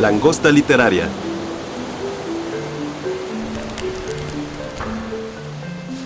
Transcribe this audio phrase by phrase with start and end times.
[0.00, 1.08] Langosta literaria.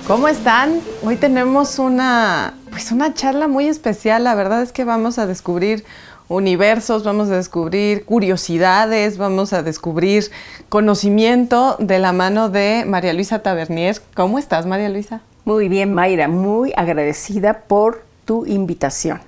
[0.06, 0.80] ¿Cómo están?
[1.02, 4.24] Hoy tenemos una pues una charla muy especial.
[4.24, 5.84] La verdad es que vamos a descubrir
[6.28, 10.30] universos, vamos a descubrir curiosidades, vamos a descubrir
[10.70, 14.00] conocimiento de la mano de María Luisa Tabernier.
[14.14, 15.20] ¿Cómo estás, María Luisa?
[15.44, 19.20] Muy bien, Mayra, muy agradecida por tu invitación.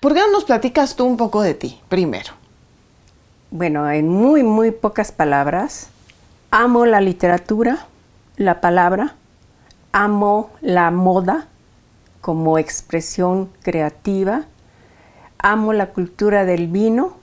[0.00, 2.39] ¿Por qué no nos platicas tú un poco de ti primero?
[3.52, 5.88] Bueno, en muy, muy pocas palabras,
[6.52, 7.86] amo la literatura,
[8.36, 9.16] la palabra,
[9.90, 11.48] amo la moda
[12.20, 14.44] como expresión creativa,
[15.38, 17.16] amo la cultura del vino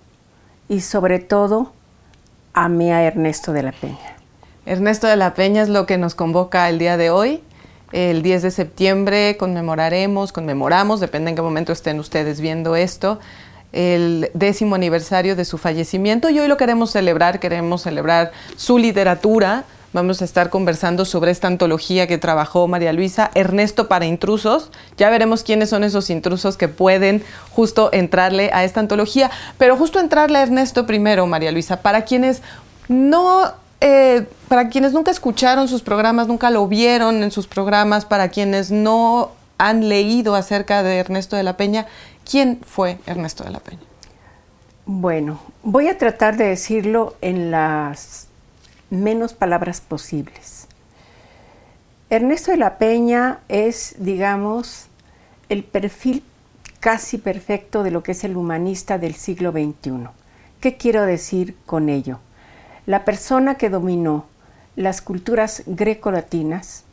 [0.68, 1.72] y sobre todo
[2.54, 4.18] amé a Ernesto de la Peña.
[4.66, 7.42] Ernesto de la Peña es lo que nos convoca el día de hoy.
[7.94, 13.18] El 10 de septiembre conmemoraremos, conmemoramos, depende en qué momento estén ustedes viendo esto,
[13.78, 19.66] el décimo aniversario de su fallecimiento y hoy lo queremos celebrar, queremos celebrar su literatura.
[19.94, 24.72] Vamos a estar conversando sobre esta antología que trabajó María Luisa, Ernesto para intrusos.
[24.98, 29.30] Ya veremos quiénes son esos intrusos que pueden justo entrarle a esta antología.
[29.60, 32.42] Pero justo entrarle a Ernesto primero, María Luisa, para quienes
[32.88, 38.30] no eh, para quienes nunca escucharon sus programas, nunca lo vieron en sus programas, para
[38.30, 41.88] quienes no han leído acerca de Ernesto de la Peña,
[42.30, 43.82] ¿quién fue Ernesto de la Peña?
[44.86, 48.28] Bueno, voy a tratar de decirlo en las
[48.90, 50.68] menos palabras posibles.
[52.10, 54.88] Ernesto de la Peña es, digamos,
[55.50, 56.24] el perfil
[56.80, 60.08] casi perfecto de lo que es el humanista del siglo XXI.
[60.62, 62.20] ¿Qué quiero decir con ello?
[62.86, 64.26] La persona que dominó
[64.76, 66.84] las culturas greco-latinas,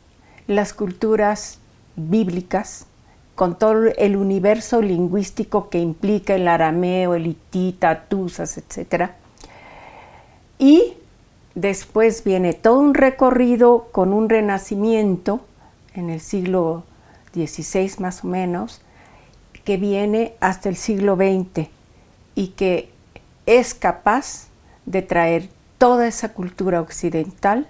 [0.47, 1.59] las culturas
[1.95, 2.87] bíblicas,
[3.35, 9.11] con todo el universo lingüístico que implica el arameo, el hitita, tusas, etc.
[10.57, 10.93] Y
[11.53, 15.41] después viene todo un recorrido con un renacimiento
[15.93, 16.83] en el siglo
[17.33, 18.81] XVI más o menos,
[19.65, 21.67] que viene hasta el siglo XX
[22.35, 22.89] y que
[23.45, 24.47] es capaz
[24.85, 27.67] de traer toda esa cultura occidental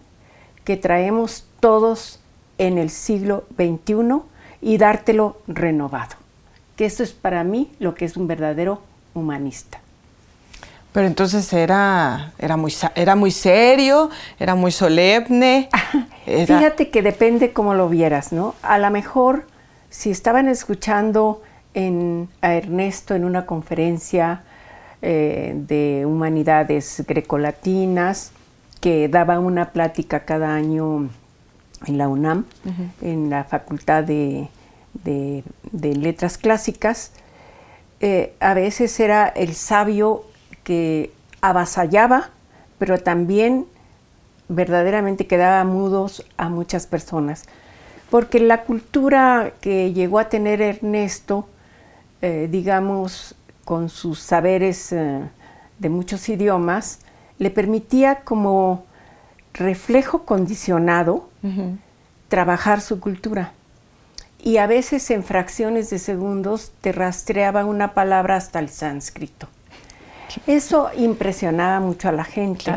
[0.63, 2.19] que traemos todos
[2.57, 4.21] en el siglo XXI
[4.65, 6.15] y dártelo renovado.
[6.75, 8.81] Que eso es para mí lo que es un verdadero
[9.13, 9.79] humanista.
[10.91, 14.09] Pero entonces era, era, muy, era muy serio,
[14.39, 15.69] era muy solemne.
[16.25, 18.55] Fíjate que depende cómo lo vieras, ¿no?
[18.63, 19.45] A lo mejor
[19.91, 21.43] si estaban escuchando
[21.75, 24.41] en, a Ernesto en una conferencia
[25.03, 28.31] eh, de humanidades grecolatinas,
[28.81, 31.09] que daba una plática cada año
[31.85, 32.45] en la UNAM,
[33.01, 34.49] en la Facultad de,
[35.05, 37.11] Letras Clásicas,
[37.99, 40.25] eh, a veces era el sabio
[40.63, 41.11] que
[41.41, 42.29] avasallaba,
[42.77, 43.66] pero también
[44.49, 47.45] verdaderamente quedaba mudos a muchas personas.
[48.09, 51.47] Porque la cultura que llegó a tener Ernesto,
[52.22, 55.22] eh, digamos, con sus saberes eh,
[55.79, 56.99] de muchos idiomas,
[57.39, 58.85] le permitía como
[59.53, 61.29] reflejo condicionado
[62.27, 63.53] trabajar su cultura.
[64.45, 69.47] Y a veces en fracciones de segundos te rastreaba una palabra hasta el sánscrito.
[70.45, 72.72] Eso impresionaba mucho a la gente.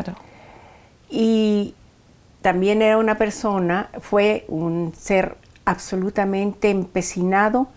[1.11, 1.75] Y
[2.41, 7.67] también era una persona, fue un ser absolutamente empecinado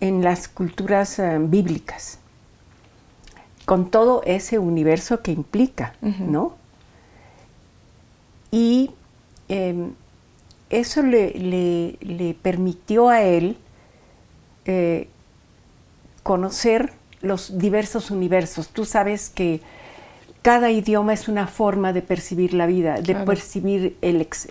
[0.00, 2.18] en las culturas eh, bíblicas,
[3.64, 6.56] con todo ese universo que implica, ¿no?
[8.50, 8.90] Y
[9.48, 9.92] em,
[10.70, 13.56] eso le, permitió a él
[14.64, 15.08] eh,
[16.22, 18.68] conocer los diversos universos.
[18.68, 19.60] Tú sabes que
[20.42, 23.96] cada idioma es una forma de percibir la vida, de percibir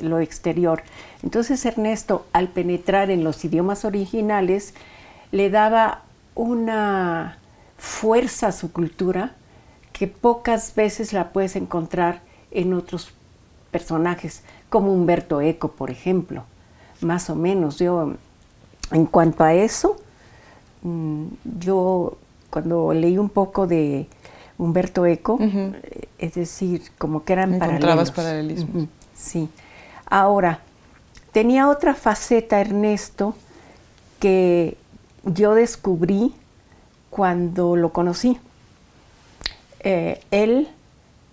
[0.02, 0.84] lo exterior.
[1.24, 4.76] Entonces Ernesto, al penetrar en los idiomas originales,
[5.32, 6.04] le daba
[6.36, 7.40] una
[7.78, 9.34] fuerza a su cultura
[9.94, 13.14] que pocas veces la puedes encontrar en otros
[13.72, 16.44] personajes como Humberto Eco, por ejemplo.
[17.02, 17.78] Más o menos.
[17.80, 18.14] Yo,
[18.92, 19.98] en cuanto a eso,
[20.82, 21.26] mm,
[21.60, 22.18] yo
[22.50, 24.08] cuando leí un poco de
[24.58, 25.40] Humberto Eco,
[26.18, 28.12] es decir, como que eran paralelos.
[28.12, 28.76] paralelismos.
[28.76, 29.50] Ujú, Sí.
[30.06, 30.60] Ahora,
[31.32, 33.36] tenía otra faceta Ernesto
[34.20, 34.78] que
[35.24, 36.34] yo descubrí
[37.10, 38.40] cuando lo conocí.
[39.82, 40.68] Eh, él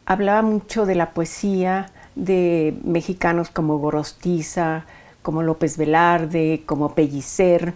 [0.04, 4.84] hablaba mucho de la poesía de mexicanos como Gorostiza,
[5.22, 7.74] como López Velarde, como Pellicer,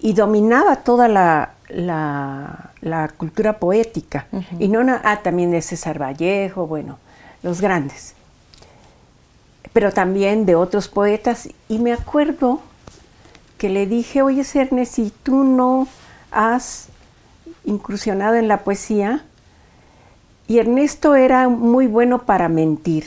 [0.00, 4.26] y dominaba toda la, la- la cultura poética.
[4.58, 6.98] Y no, ah, también de César Vallejo, bueno,
[7.44, 8.14] los grandes.
[9.72, 11.48] Pero también de otros poetas.
[11.68, 12.60] Y me acuerdo
[13.58, 15.86] que le dije, oye, Cerne, si tú no
[16.32, 16.88] has
[17.64, 19.24] incursionado en la poesía,
[20.52, 23.04] y Ernesto era muy bueno para mentir,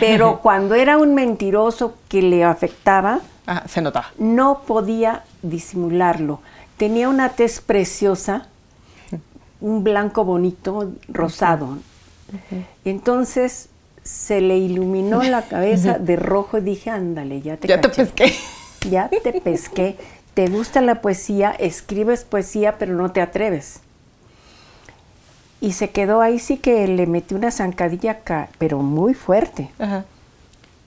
[0.00, 4.06] pero cuando era un mentiroso que le afectaba, Ah, se notaba.
[4.18, 6.40] no podía disimularlo.
[6.76, 8.46] Tenía una tez preciosa,
[9.60, 11.78] un blanco bonito, rosado.
[12.84, 13.68] Entonces
[14.02, 18.32] se le iluminó la cabeza de rojo y dije, ándale, ya te Ya te pesqué.
[18.90, 19.96] Ya te pesqué.
[20.34, 23.80] Te gusta la poesía, escribes poesía, pero no te atreves.
[25.62, 29.70] Y se quedó ahí, sí que le metí una zancadilla acá, pero muy fuerte.
[29.78, 30.04] Ajá.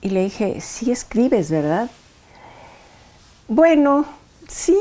[0.02, 1.90] Y le dije, sí escribes, ¿verdad?
[3.48, 4.04] Bueno,
[4.46, 4.76] sí.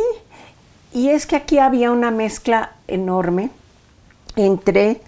[0.91, 3.51] Y es que aquí había una mezcla enorme
[4.35, 4.99] entre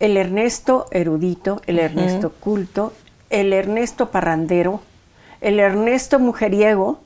[0.00, 2.92] el Ernesto erudito, el Ernesto culto,
[3.30, 4.80] el Ernesto parrandero,
[5.40, 6.98] el Ernesto mujeriego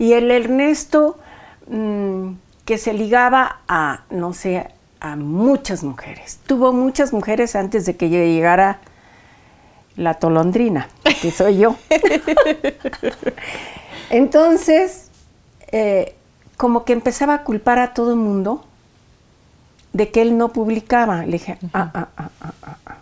[0.00, 1.20] y el Ernesto
[1.68, 2.30] mm,
[2.64, 4.66] que se ligaba a, no sé,
[5.12, 6.40] a muchas mujeres.
[6.46, 8.80] Tuvo muchas mujeres antes de que yo llegara
[9.96, 10.88] la tolondrina,
[11.22, 11.76] que soy yo.
[14.10, 15.10] Entonces,
[15.72, 16.14] eh,
[16.56, 18.64] como que empezaba a culpar a todo el mundo
[19.92, 21.24] de que él no publicaba.
[21.24, 22.96] Le dije, ah, ah, ah, ah, ah, ah.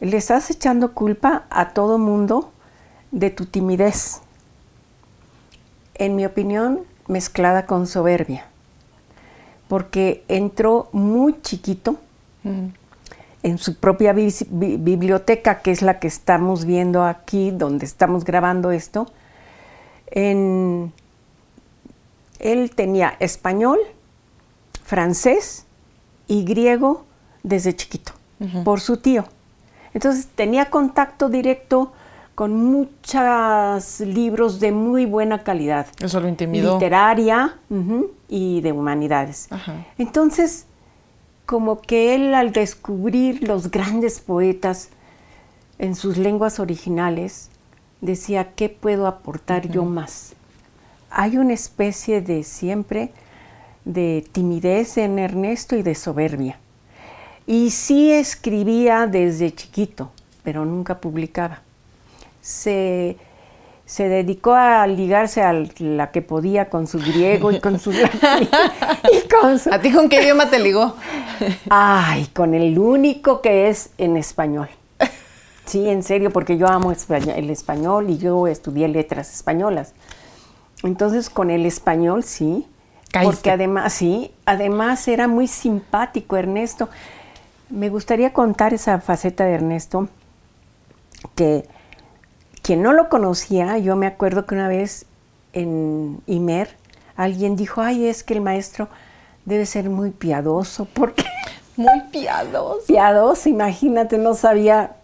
[0.00, 2.52] Le estás echando culpa a todo mundo
[3.10, 4.20] de tu timidez.
[5.94, 8.46] En mi opinión, mezclada con soberbia.
[9.68, 11.96] Porque entró muy chiquito
[13.42, 18.70] en su propia bi- biblioteca, que es la que estamos viendo aquí, donde estamos grabando
[18.70, 19.06] esto,
[20.06, 20.92] en-
[22.38, 23.78] él tenía español,
[24.84, 25.64] francés
[26.26, 27.04] y griego
[27.42, 28.12] desde chiquito,
[28.64, 29.24] por su tío.
[29.94, 31.92] Entonces tenía contacto directo
[32.34, 36.74] con muchos libros de muy buena calidad Eso lo intimidó.
[36.74, 37.56] literaria
[38.28, 39.48] y de humanidades.
[39.50, 39.86] Ajá.
[39.98, 40.66] Entonces,
[41.46, 44.88] como que él al descubrir los grandes poetas
[45.78, 47.50] en sus lenguas originales,
[48.00, 50.34] decía, ¿qué puedo aportar yo más?
[51.10, 53.12] Hay una especie de siempre
[53.84, 56.58] de timidez en Ernesto y de soberbia.
[57.46, 60.10] Y sí escribía desde chiquito,
[60.42, 61.60] pero nunca publicaba.
[62.44, 63.16] Se,
[63.86, 69.28] se dedicó a ligarse a la que podía con su griego y con su y
[69.40, 70.94] con su- ¿A ti con qué idioma te ligó?
[71.70, 74.68] Ay, con el único que es en español.
[75.64, 79.94] Sí, en serio, porque yo amo el español y yo estudié letras españolas.
[80.82, 82.66] Entonces, con el español sí.
[83.10, 83.34] Caíste.
[83.34, 86.90] Porque además, sí, además era muy simpático Ernesto.
[87.70, 90.08] Me gustaría contar esa faceta de Ernesto,
[91.34, 91.66] que
[92.64, 95.04] quien no lo conocía, yo me acuerdo que una vez
[95.52, 96.70] en Imer
[97.14, 98.88] alguien dijo, ay, es que el maestro
[99.44, 101.24] debe ser muy piadoso, porque
[101.76, 102.86] Muy piadoso.
[102.86, 104.96] piadoso, imagínate, no sabía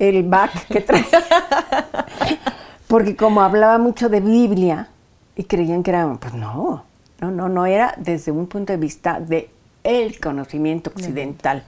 [0.00, 1.06] el back que traía.
[2.88, 4.88] Porque como hablaba mucho de Biblia
[5.34, 6.84] y creían que era, pues no,
[7.20, 9.48] no, no, no era desde un punto de vista de
[9.82, 11.62] el conocimiento occidental.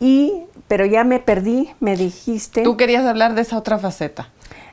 [0.00, 2.62] Y, pero ya me perdí, me dijiste.
[2.62, 4.28] Tú querías hablar de esa otra faceta,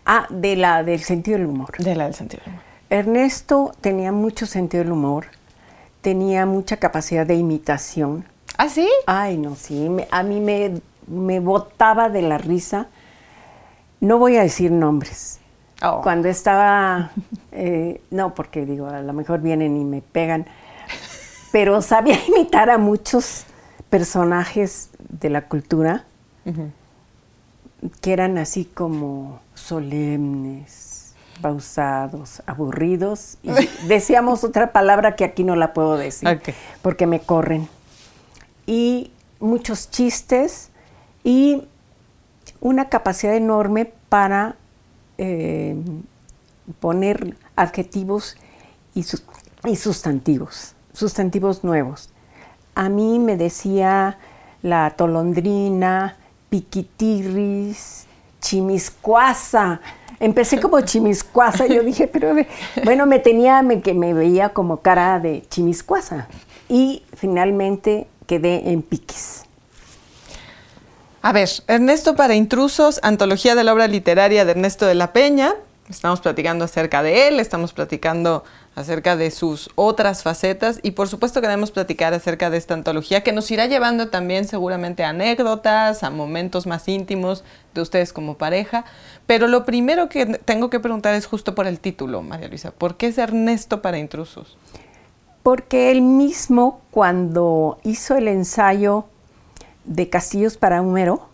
[0.06, 1.72] Ah, de la del sentido del humor.
[1.78, 2.64] de la del sentido del humor.
[2.90, 5.28] Ernesto tenía mucho sentido del humor,
[6.02, 8.26] tenía mucha capacidad de imitación.
[8.58, 8.88] ¿Ah, sí?
[9.08, 12.88] Ay, no, sí, me- a mí me, me botaba de la risa.
[14.00, 15.40] No voy a decir nombres.
[15.82, 16.02] Oh.
[16.02, 17.12] Cuando estaba,
[17.52, 20.46] eh, no, porque digo, a lo mejor vienen y me pegan,
[21.52, 23.46] pero sabía imitar a muchos
[23.94, 26.04] personajes de la cultura
[28.02, 33.38] que eran así como solemnes, pausados, aburridos.
[33.44, 33.52] Y
[33.88, 36.42] decíamos otra palabra que aquí no la puedo decir
[36.82, 37.70] porque me corren.
[38.66, 40.72] Y muchos chistes
[41.24, 41.68] y
[42.62, 44.56] una capacidad enorme para
[45.20, 45.76] eh,
[46.80, 48.38] poner adjetivos
[48.96, 49.06] y,
[49.66, 52.10] y sustantivos, sustantivos nuevos.
[52.76, 54.18] A mí me decía
[54.62, 56.18] la tolondrina,
[56.50, 58.06] piquitirris,
[58.42, 59.82] chimiscuasa.
[60.20, 62.36] Empecé como chimiscuasa, yo dije, pero
[62.84, 66.28] bueno, me tenía, me, que me veía como cara de chimiscuasa.
[66.70, 69.44] Y finalmente quedé en piquis.
[71.22, 75.56] A ver, Ernesto para intrusos, antología de la obra literaria de Ernesto de la Peña.
[75.90, 78.44] Estamos platicando acerca de él, estamos platicando
[78.76, 83.32] acerca de sus otras facetas y por supuesto queremos platicar acerca de esta antología que
[83.32, 88.86] nos irá llevando también seguramente a anécdotas, a momentos más íntimos de ustedes como pareja.
[89.28, 92.72] Pero lo primero que tengo que preguntar es justo por el título, María Luisa.
[92.72, 94.58] ¿Por qué es Ernesto para intrusos?
[95.44, 99.06] Porque él mismo cuando hizo el ensayo
[99.86, 101.28] de Castillos para Homero,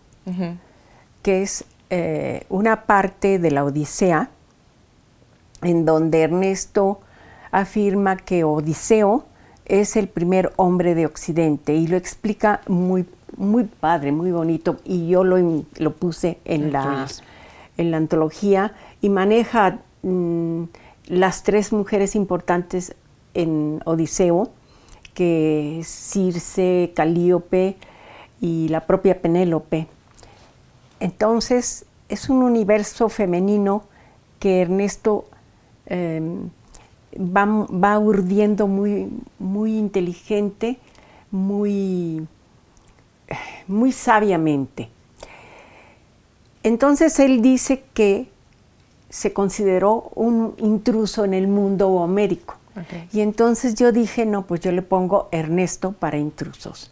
[1.21, 4.29] que es eh, una parte de la Odisea,
[5.61, 6.99] en donde Ernesto
[7.51, 9.25] afirma que Odiseo
[9.65, 13.05] es el primer hombre de Occidente y lo explica muy,
[13.37, 15.37] muy padre, muy bonito, y yo lo,
[15.77, 17.07] lo puse en la,
[17.77, 20.63] en la antología y maneja mm,
[21.07, 22.95] las tres mujeres importantes
[23.33, 24.49] en Odiseo,
[25.13, 27.77] que es Circe, Calíope
[28.41, 29.87] y la propia Penélope.
[30.99, 33.83] Entonces, es un universo femenino
[34.39, 35.25] que Ernesto
[35.85, 36.49] em,
[37.17, 40.77] va, urdiendo muy, muy inteligente,
[41.31, 42.27] muy,
[43.67, 44.89] muy sabiamente.
[46.63, 48.27] Entonces él dice que
[49.09, 52.55] se consideró un intruso en el mundo homérico.
[53.11, 56.91] Y entonces yo dije, no, pues yo le pongo Ernesto para intrusos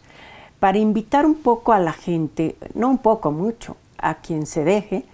[0.58, 5.04] para invitar un poco a la gente, no un poco, mucho, a quien se deje,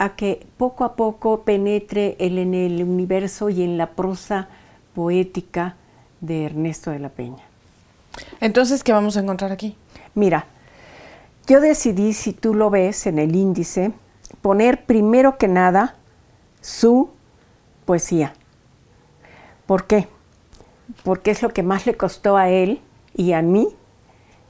[0.00, 4.48] a que poco a poco penetre en el universo y en la prosa
[4.94, 5.76] poética
[6.22, 7.44] de Ernesto de la Peña.
[8.40, 9.76] Entonces, ¿qué vamos a encontrar aquí?
[10.14, 10.46] Mira,
[11.46, 13.92] yo decidí, si tú lo ves en el índice,
[14.40, 15.96] poner primero que nada
[16.62, 17.10] su
[17.84, 18.32] poesía.
[19.66, 20.08] ¿Por qué?
[21.04, 22.80] Porque es lo que más le costó a él
[23.14, 23.68] y a mí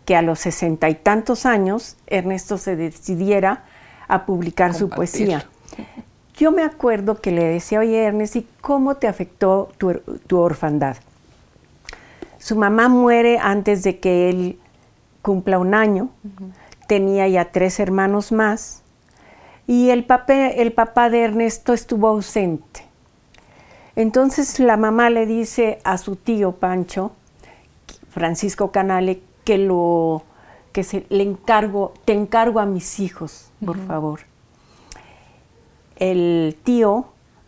[0.05, 3.65] que a los sesenta y tantos años Ernesto se decidiera
[4.11, 5.47] a publicar su poesía.
[6.37, 10.97] Yo me acuerdo que le decía, oye Ernesto, ¿y cómo te afectó tu, orfandad?
[12.39, 14.59] Su mamá muere antes de que él
[15.23, 16.09] cumpla un año,
[16.87, 18.83] tenía ya tres hermanos más,
[19.67, 22.85] y el papá, el papá de Ernesto estuvo ausente.
[23.95, 27.13] Entonces la mamá le dice a su tío Pancho,
[28.09, 30.25] Francisco Canale, que lo
[30.73, 34.21] que se le encargo, te encargo a mis hijos, por favor.
[35.97, 37.07] El tío,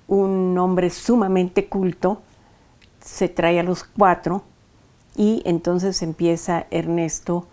[0.09, 2.21] un hombre sumamente culto,
[3.01, 4.43] se trae a los cuatro
[5.17, 7.47] y entonces empieza Ernesto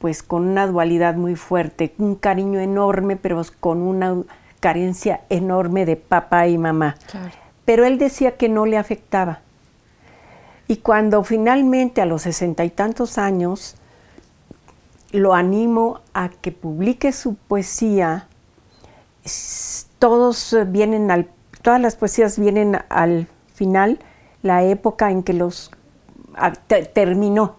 [0.00, 4.16] pues con una dualidad muy fuerte, un cariño enorme, pero con una
[4.58, 6.96] carencia enorme de papá y mamá.
[7.66, 9.40] Pero él decía que no le afectaba.
[10.68, 13.76] Y cuando finalmente a los sesenta y tantos años
[15.12, 18.26] lo animo a que publique su poesía.
[19.98, 21.28] Todos vienen al,
[21.62, 23.98] todas las poesías vienen al final,
[24.42, 25.70] la época en que los
[26.92, 27.56] terminó.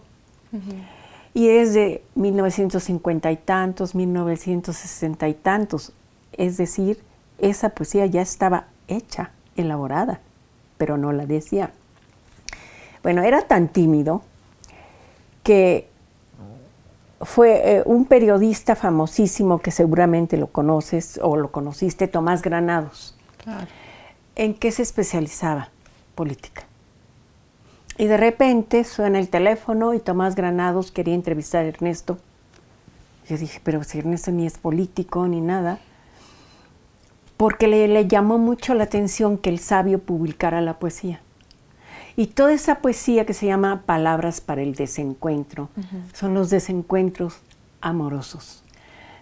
[1.33, 5.93] Y es de 1950 y tantos, 1960 y tantos.
[6.33, 6.99] Es decir,
[7.37, 10.19] esa poesía ya estaba hecha, elaborada,
[10.77, 11.71] pero no la decía.
[13.03, 14.23] Bueno, era tan tímido
[15.43, 15.90] que
[17.23, 23.15] fue eh, un periodista famosísimo que seguramente lo conoces o lo conociste, Tomás Granados.
[24.35, 25.69] ¿En qué se especializaba?
[26.15, 26.63] Política.
[27.97, 32.17] Y de repente suena el teléfono y Tomás Granados quería entrevistar a Ernesto.
[33.27, 35.79] Yo dije, pero si Ernesto ni es político ni nada.
[37.37, 41.21] Porque le, le llamó mucho la atención que el sabio publicara la poesía.
[42.15, 45.69] Y toda esa poesía que se llama Palabras para el desencuentro,
[46.13, 47.37] son los desencuentros
[47.79, 48.63] amorosos,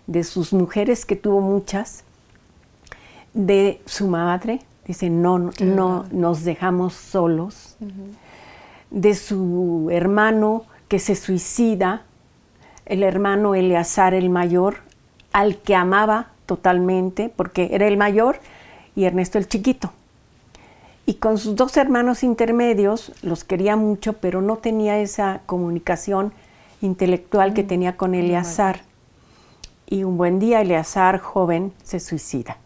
[0.08, 2.04] de sus mujeres que tuvo muchas,
[3.34, 7.78] de su madre, dice, no, no nos dejamos solos,
[8.90, 12.04] de su hermano que se suicida,
[12.86, 14.78] el hermano Eleazar el mayor,
[15.32, 18.40] al que amaba totalmente, porque era el mayor
[18.96, 19.94] y Ernesto el chiquito.
[21.10, 26.34] Y con sus dos hermanos intermedios los quería mucho, pero no tenía esa comunicación
[26.82, 28.82] intelectual que mm, tenía con Eleazar.
[29.88, 32.58] y un buen día Eleazar, joven, se suicida.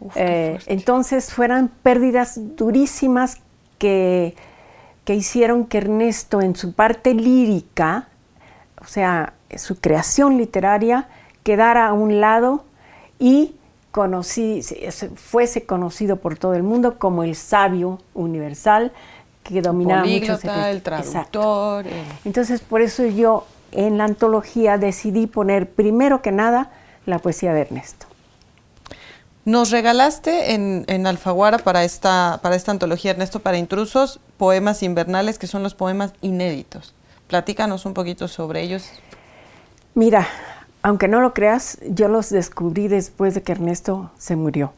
[0.00, 0.58] Uf, fuerte.
[0.66, 3.36] entonces fueron pérdidas durísimas
[3.78, 4.34] que,
[5.04, 8.08] que hicieron que Ernesto en su parte lírica,
[8.82, 11.06] o sea, su creación literaria,
[11.44, 12.64] quedara a un lado
[13.20, 13.54] y
[13.94, 18.90] conocí, se- se- fuese conocido por todo el mundo como el sabio universal
[19.44, 21.86] que dominaba muchos el traductor.
[21.86, 21.92] el-
[22.24, 26.72] Entonces, por eso yo en la antología decidí poner primero que nada
[27.06, 28.06] la poesía de Ernesto.
[29.44, 35.38] Nos regalaste en, en Alfaguara para esta, para esta antología, Ernesto, para intrusos, poemas invernales,
[35.38, 36.94] que son los poemas inéditos.
[37.28, 38.88] Platícanos un poquito sobre ellos.
[39.94, 40.26] Mira,
[40.84, 44.72] aunque no lo creas, yo los descubrí después de que Ernesto se murió.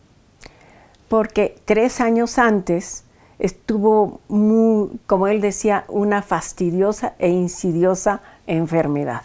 [1.08, 3.02] Porque tres años antes
[3.40, 9.22] estuvo, muy, como él decía, una fastidiosa e insidiosa enfermedad.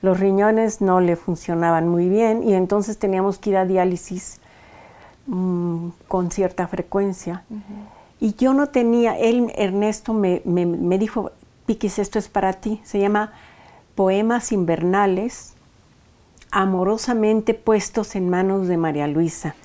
[0.00, 4.40] Los riñones no le funcionaban muy bien y entonces teníamos que ir a diálisis
[5.28, 7.44] mm, con cierta frecuencia.
[8.18, 11.30] Y yo no tenía, él, Ernesto, me, me- me dijo,
[11.66, 12.80] Piquis, esto es para ti.
[12.82, 13.32] Se llama
[13.94, 15.54] Poemas Invernales,
[16.52, 19.56] amorosamente puestos en manos de María Luisa.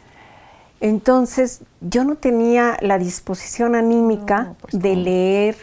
[0.80, 5.58] Entonces, yo no tenía la disposición anímica No, pues, de leer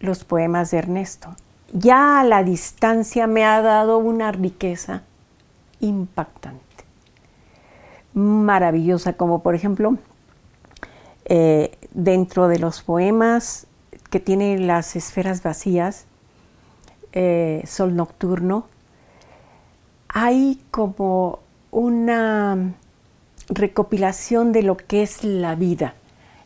[0.00, 1.34] los poemas de Ernesto.
[1.72, 5.02] Ya a la distancia me ha dado una riqueza
[5.80, 6.60] impactante,
[8.14, 9.96] maravillosa, como por ejemplo,
[11.24, 13.66] eh, dentro de los poemas
[14.10, 16.06] que tiene las esferas vacías,
[17.12, 18.66] eh, Sol Nocturno,
[20.08, 22.74] hay como una
[23.48, 25.94] recopilación de lo que es la vida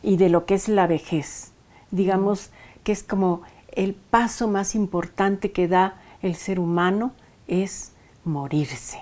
[0.03, 1.51] y de lo que es la vejez.
[1.91, 2.51] Digamos
[2.83, 3.41] que es como
[3.71, 7.13] el paso más importante que da el ser humano
[7.47, 8.99] es morirse.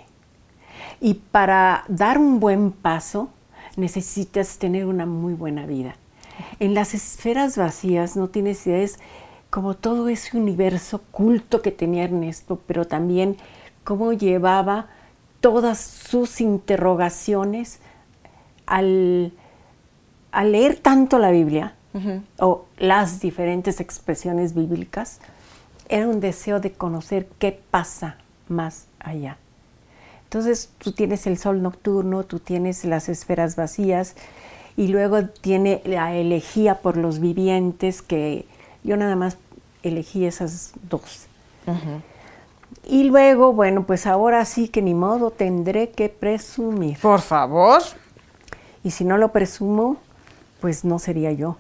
[1.02, 3.30] Y para dar un buen paso
[3.76, 5.96] necesitas tener una muy buena vida.
[6.60, 9.00] En las esferas vacías no tienes idea, es
[9.50, 13.38] como todo ese universo culto que tenía Ernesto, pero también
[13.90, 14.86] cómo llevaba
[15.40, 17.80] todas sus interrogaciones
[18.68, 19.34] al,
[20.32, 21.74] al leer tanto la Biblia
[22.38, 25.22] o las diferentes expresiones bíblicas,
[25.88, 29.38] era un deseo de conocer qué pasa más allá.
[30.26, 34.14] Entonces tú tienes el sol nocturno, tú tienes las esferas vacías
[34.78, 38.46] y luego tiene la elegía por los vivientes que
[38.84, 39.40] yo nada más
[39.82, 41.26] elegí esas dos.
[42.90, 46.98] Y luego, bueno, pues ahora sí que ni modo tendré que presumir.
[47.00, 47.84] Por favor.
[48.84, 49.98] Y si no lo presumo,
[50.60, 51.58] pues no sería yo.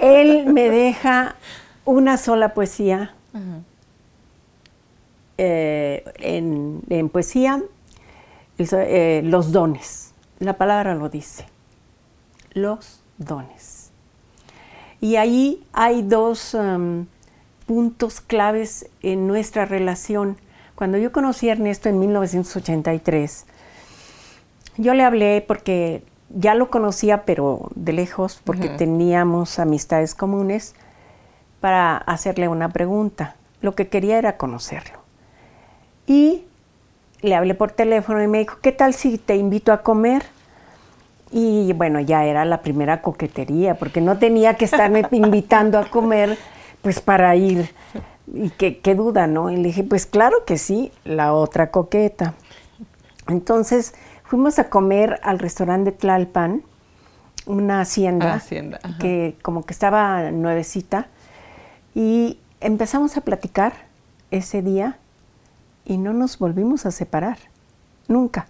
[0.00, 1.34] Él me deja
[1.84, 3.14] una sola poesía
[5.36, 7.60] eh, en, en poesía,
[8.58, 10.12] eh, los dones.
[10.38, 11.44] La palabra lo dice.
[12.52, 13.90] Los dones.
[15.00, 17.06] Y ahí hay dos um,
[17.66, 20.36] puntos claves en nuestra relación.
[20.74, 23.46] Cuando yo conocí a Ernesto en 1983,
[24.76, 30.74] yo le hablé porque ya lo conocía, pero de lejos, porque teníamos amistades comunes,
[31.60, 33.36] para hacerle una pregunta.
[33.60, 34.98] Lo que quería era conocerlo.
[36.06, 36.44] Y
[37.22, 40.22] le hablé por teléfono y me dijo, ¿qué tal si te invito a comer?
[41.32, 46.38] Y bueno, ya era la primera coquetería, porque no tenía que estarme invitando a comer,
[46.86, 47.74] pues para ir.
[48.32, 49.50] Y qué, qué duda, ¿no?
[49.50, 52.34] Y le dije, pues claro que sí, la otra coqueta.
[53.26, 56.62] Entonces fuimos a comer al restaurante de Tlalpan,
[57.44, 61.08] una hacienda, Ah, hacienda, que como que estaba nuevecita,
[61.92, 63.72] y empezamos a platicar
[64.30, 64.96] ese día
[65.84, 67.38] y no nos volvimos a separar.
[68.06, 68.46] Nunca,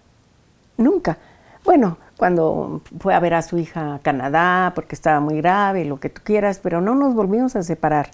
[0.77, 1.17] nunca.
[1.65, 6.01] Bueno, cuando fue a ver a su hija a Canadá porque estaba muy grave, lo
[6.01, 8.11] que tú quieras, pero no nos volvimos a separar.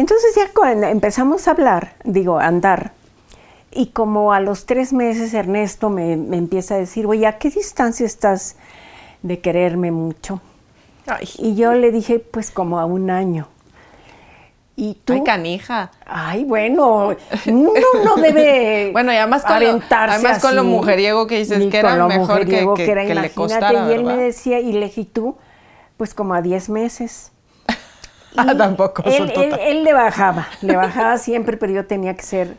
[0.00, 2.92] Entonces ya cuando empezamos a hablar, digo, a andar,
[3.70, 7.50] y como a los tres meses Ernesto me, me empieza a decir, oye, ¿a qué
[7.50, 8.56] distancia estás
[9.20, 10.40] de quererme mucho?
[11.06, 13.48] Ay, Y yo le dije, pues como a un año.
[14.74, 15.90] Y tú, ay, canija.
[16.06, 17.14] ay, bueno,
[17.48, 21.76] uno no debe Bueno, y además con lo- además con lo mujeriego que dices, que
[21.78, 24.86] era mejor que- mujeriego que- era, que le costara, Y él me decía, y le
[24.86, 25.36] dije, ¿y tú?
[25.98, 27.32] Pues como a 10 meses.
[28.36, 32.56] Ah, tampoco él, él- él le bajaba, le bajaba siempre, pero yo tenía que ser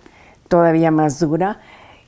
[0.47, 1.60] todavía más dura.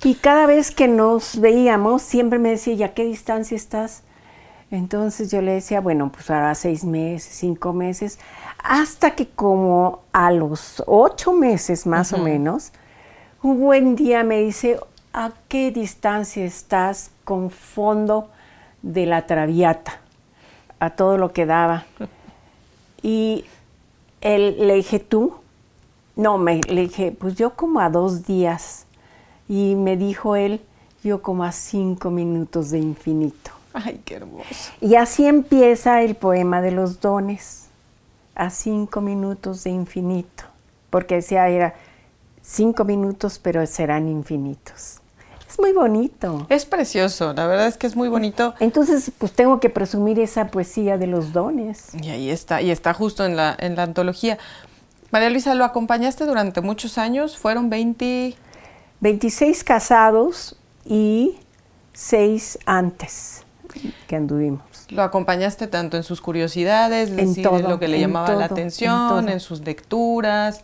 [0.04, 4.04] Y cada vez que nos veíamos, siempre me decía, ¿y a qué distancia estás?
[4.72, 8.20] Entonces yo le decía, bueno, pues ahora seis meses, cinco meses,
[8.64, 12.72] hasta que como a los ocho meses más o menos,
[13.42, 14.80] Un buen día me dice,
[15.14, 18.30] ¿a qué distancia estás con fondo
[18.82, 20.00] de la traviata?
[20.80, 21.84] A todo lo que daba.
[23.04, 23.46] Y
[24.22, 25.36] él, le dije, ¿tú?
[26.16, 28.88] No, me, le dije, pues yo como a dos días.
[29.48, 30.62] Y me dijo él,
[31.04, 33.52] yo como a cinco minutos de infinito.
[33.74, 34.72] Ay, qué hermoso.
[34.80, 37.68] Y así empieza el poema de los dones,
[38.36, 40.46] a cinco minutos de infinito,
[40.90, 41.76] porque decía era
[42.42, 45.03] cinco minutos, pero serán infinitos.
[45.54, 46.48] Es muy bonito.
[46.50, 48.56] Es precioso, la verdad es que es muy bonito.
[48.60, 51.90] Entonces, pues tengo que presumir esa poesía de los dones.
[52.02, 54.40] Y ahí está, y está justo en la, en la antología.
[55.12, 57.38] María Luisa, ¿lo acompañaste durante muchos años?
[57.38, 58.36] ¿Fueron 20?
[59.00, 61.36] 26 casados y
[61.94, 63.44] 6 antes
[64.08, 64.64] que anduvimos.
[64.90, 68.02] Lo acompañaste tanto en sus curiosidades, es En decir, todo, en lo que le en
[68.02, 69.28] llamaba la todo, en atención, todo.
[69.28, 70.62] en, sus lecturas,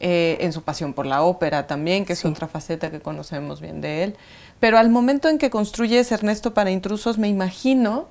[0.00, 2.28] eh, en su pasión por la ópera también, que es Sí.
[2.28, 4.16] otra faceta que conocemos bien de él.
[4.58, 8.08] Pero al momento en que construyes Ernesto para intrusos, me imagino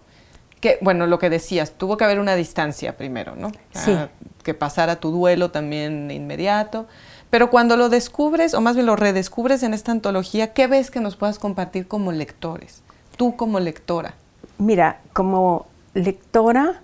[0.62, 3.52] que, bueno, lo que decías, tuvo que haber una distancia primero, ¿no?
[3.73, 3.95] Sí.
[4.43, 6.86] Que pasara tu duelo también inmediato.
[7.30, 10.99] Pero cuando lo descubres, o más bien lo redescubres en esta antología, ¿qué ves que
[10.99, 12.82] nos puedas compartir como lectores?
[13.17, 14.15] Tú como lectora.
[14.58, 16.82] Mira, como lectora,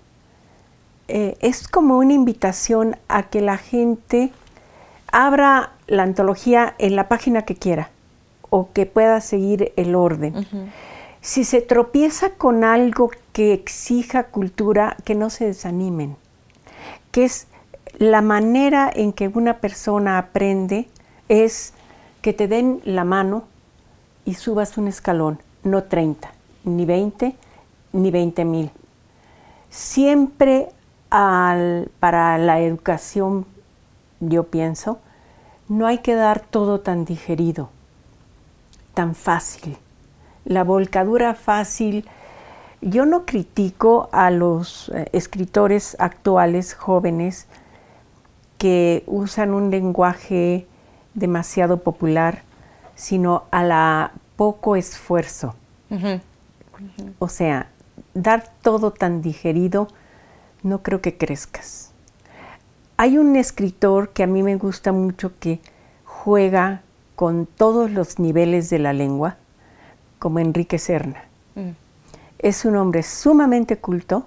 [1.08, 4.32] eh, es como una invitación a que la gente
[5.16, 7.88] abra la antología en la página que quiera
[8.50, 10.46] o que pueda seguir el orden.
[11.22, 16.16] Si se tropieza con algo que exija cultura, que no se desanimen,
[17.12, 17.46] que es
[17.98, 20.86] la manera en que una persona aprende
[21.30, 21.72] es
[22.20, 23.44] que te den la mano
[24.26, 26.30] y subas un escalón, no 30,
[26.64, 27.34] ni 20,
[27.92, 28.70] ni 20 mil.
[29.70, 30.68] Siempre
[31.10, 33.46] al- para la educación,
[34.20, 34.98] yo pienso,
[35.68, 37.70] no hay que dar todo tan digerido,
[38.94, 39.76] tan fácil.
[40.44, 42.08] La volcadura fácil,
[42.80, 47.46] yo no critico a los eh, escritores actuales jóvenes
[48.58, 50.66] que usan un lenguaje
[51.14, 52.42] demasiado popular,
[52.94, 55.54] sino a la poco esfuerzo.
[57.18, 57.68] O sea,
[58.14, 59.88] dar todo tan digerido,
[60.62, 61.92] no creo que crezcas.
[62.96, 65.60] Hay un escritor que a mí me gusta mucho que
[66.04, 66.82] juega
[67.14, 69.36] con todos los niveles de la lengua,
[70.18, 71.24] como Enrique Serna.
[71.54, 71.70] Mm.
[72.38, 74.26] Es un hombre sumamente culto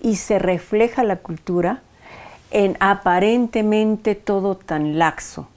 [0.00, 1.82] y se refleja la cultura
[2.50, 5.48] en aparentemente todo tan laxo.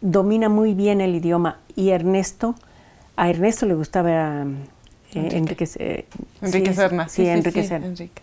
[0.00, 2.54] Domina muy bien el idioma y Ernesto,
[3.16, 4.46] a Ernesto le gustaba eh,
[5.12, 5.36] Enrique.
[5.36, 6.06] Enrique, eh,
[6.40, 7.08] Enrique sí, Serna.
[7.08, 7.86] Sí, Enrique Serna.
[7.86, 8.22] Enrique.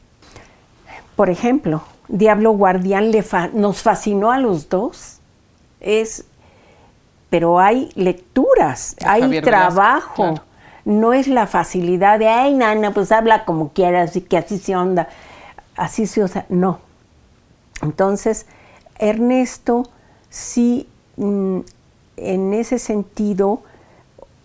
[1.16, 5.20] Por ejemplo, Diablo Guardián le fa- nos fascinó a los dos.
[5.80, 6.26] Es,
[7.30, 10.16] pero hay lecturas, De hay Javier Velasco, trabajo.
[10.16, 10.44] claro.
[10.86, 14.74] No es la facilidad de, ay, nana, pues habla como quieras y que así se
[14.76, 15.10] onda,
[15.76, 16.46] así se usa.
[16.48, 16.80] No.
[17.82, 18.46] Entonces,
[18.98, 19.84] Ernesto
[20.30, 21.60] sí, mm,
[22.16, 23.62] en ese sentido,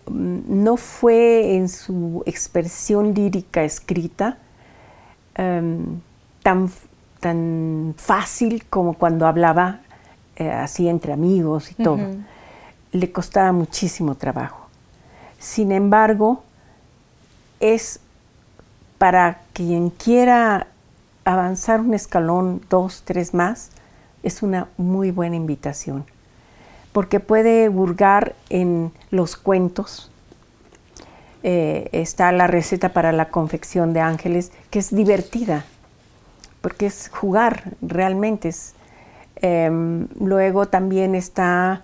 [0.07, 4.37] mm, no fue en su expresión lírica escrita
[5.35, 6.01] em,
[6.43, 6.69] tan,
[7.23, 9.79] tan fácil como cuando hablaba
[10.35, 11.99] eh, así entre amigos y todo.
[12.91, 14.67] Le costaba muchísimo trabajo.
[15.39, 16.43] Sin embargo,
[17.61, 18.01] es
[18.97, 20.67] para quien quiera
[21.23, 23.69] avanzar un escalón, dos, tres más,
[24.21, 26.03] es una muy buena invitación,
[26.91, 30.11] porque puede hurgar en los cuentos.
[31.41, 35.65] Eh, está la receta para la confección de ángeles, que es divertida,
[36.63, 38.47] porque es jugar realmente.
[38.47, 38.73] Es,
[39.35, 41.83] em, luego también está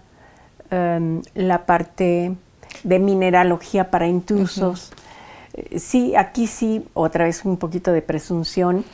[0.71, 2.31] em, la parte
[2.83, 4.91] de mineralogía para intrusos.
[5.53, 8.85] Eh, Sí, aquí sí, otra vez un poquito de presunción.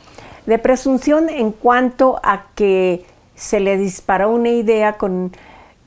[0.46, 3.04] De presunción en cuanto a que
[3.36, 5.32] se le disparó una idea con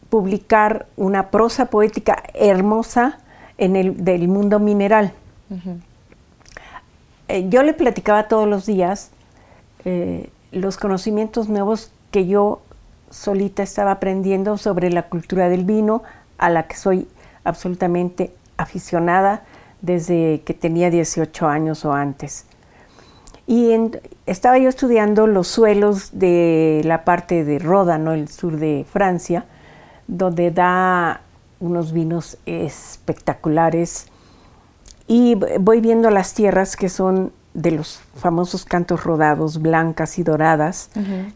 [0.09, 3.17] publicar una prosa poética hermosa
[3.57, 5.11] en el del mundo mineral.
[7.27, 9.11] Eh, yo le platicaba todos los días
[9.85, 12.61] eh, los conocimientos nuevos que yo
[13.09, 16.03] solita estaba aprendiendo sobre la cultura del vino,
[16.37, 17.07] a la que soy
[17.43, 19.43] absolutamente aficionada
[19.81, 22.45] desde que tenía 18 años o antes.
[23.47, 23.71] Y
[24.27, 29.45] estaba yo estudiando los suelos de la parte de Ródano, el sur de Francia,
[30.07, 31.21] donde da
[31.59, 34.05] unos vinos espectaculares.
[35.07, 40.89] Y voy viendo las tierras que son de los famosos cantos rodados, blancas y doradas,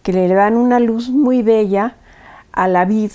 [0.03, 1.95] que le dan una luz muy bella
[2.51, 3.11] a la vid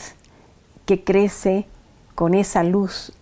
[0.85, 1.67] que crece
[2.15, 3.13] con esa luz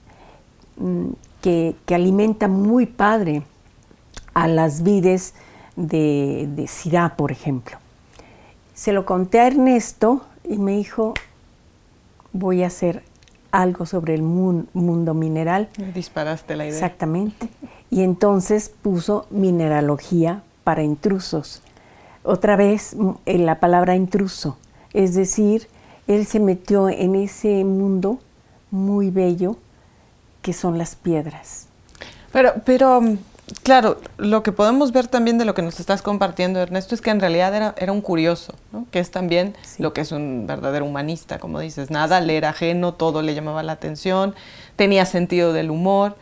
[0.77, 1.09] mm,
[1.43, 3.43] que, alimenta muy padre
[4.35, 5.35] a las vides
[5.77, 7.77] de, de Sirá, por ejemplo.
[8.75, 11.15] Se lo conté a Ernesto y me dijo,
[12.33, 13.03] voy a hacer
[13.51, 15.69] algo sobre el mundo mineral.
[15.95, 16.75] Disparaste la idea.
[16.75, 17.49] Exactamente.
[17.91, 21.63] Y entonces puso mineralogía para intrusos.
[22.23, 22.97] Otra vez
[23.27, 24.59] en la palabra intruso.
[24.93, 25.69] Es decir,
[26.09, 28.19] él se metió en ese mundo
[28.71, 29.57] muy bello
[30.43, 31.67] que son las piedras.
[32.33, 33.01] Pero, pero
[33.63, 37.11] claro, lo que podemos ver también de lo que nos estás compartiendo, Ernesto, es que
[37.11, 38.55] en realidad era, era un curioso,
[38.91, 42.95] que es también lo que es un verdadero humanista, como dices, nada le era ajeno,
[42.95, 44.35] todo le llamaba la atención,
[44.77, 46.17] tenía sentido del humor.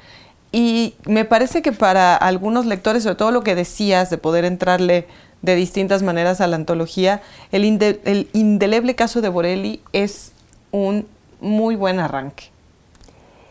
[0.56, 5.08] Y me parece que para algunos lectores, sobre todo lo que decías de poder entrarle
[5.42, 7.64] de distintas maneras a la antología, el,
[8.04, 10.30] el indeleble caso de Borelli es
[10.70, 11.08] un
[11.40, 12.52] muy buen arranque.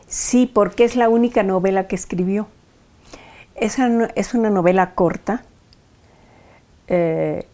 [0.07, 2.47] Sí, porque es la única novela que escribió.
[3.55, 5.43] Es una, es una novela corta,
[6.87, 7.45] eh,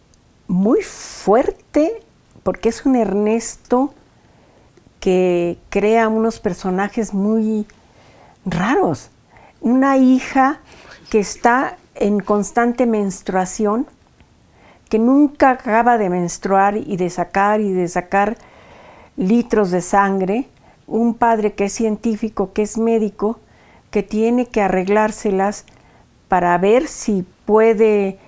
[0.46, 2.04] muy fuerte,
[2.44, 3.92] porque es un Ernesto
[5.00, 7.66] que crea unos personajes muy
[8.46, 9.10] raros.
[9.60, 10.60] Una hija
[11.10, 13.86] que está en constante menstruación,
[14.88, 18.36] que nunca acaba de menstruar y de sacar y de sacar
[19.16, 20.48] litros de sangre,
[20.86, 23.38] un padre que es científico, que es médico,
[23.90, 25.64] que tiene que arreglárselas
[26.28, 28.18] para ver si puede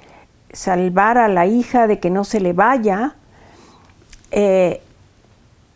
[0.52, 3.14] salvar a la hija de que no se le vaya.
[4.30, 4.82] Eh,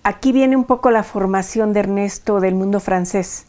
[0.02, 3.46] aquí viene un poco la formación de Ernesto del mundo francés.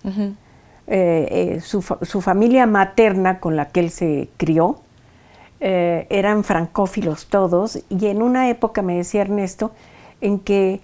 [0.87, 1.81] Eh, su,
[2.21, 4.79] familia materna con la que él se crió
[5.59, 9.71] eran francófilos todos y en una época, me decía Ernesto,
[10.21, 10.81] en que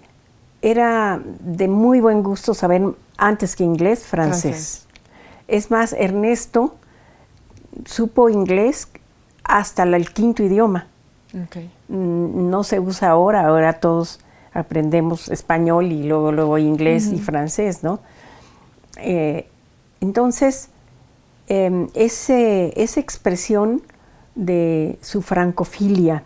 [0.64, 2.82] era de muy buen gusto saber
[3.18, 4.88] antes que inglés, francés.
[5.48, 6.76] Es más, Ernesto
[7.86, 8.88] supo inglés
[9.44, 10.88] hasta el quinto idioma.
[11.88, 14.20] Mm, no se usa ahora, ahora todos
[14.54, 18.00] aprendemos español y luego, luego inglés y francés, ¿no?
[18.98, 19.48] Eh,
[20.04, 20.70] entonces,
[21.48, 23.82] em, esa expresión
[24.36, 26.24] de su francofilia,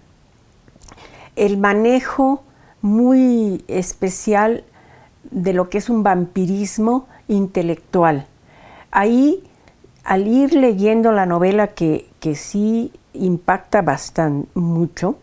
[1.35, 2.43] el manejo
[2.81, 4.63] muy especial
[5.29, 8.25] de lo que es un vampirismo intelectual.
[8.89, 9.43] Ahí
[10.03, 15.19] al ir leyendo la novela que, sí impacta bastante mucho,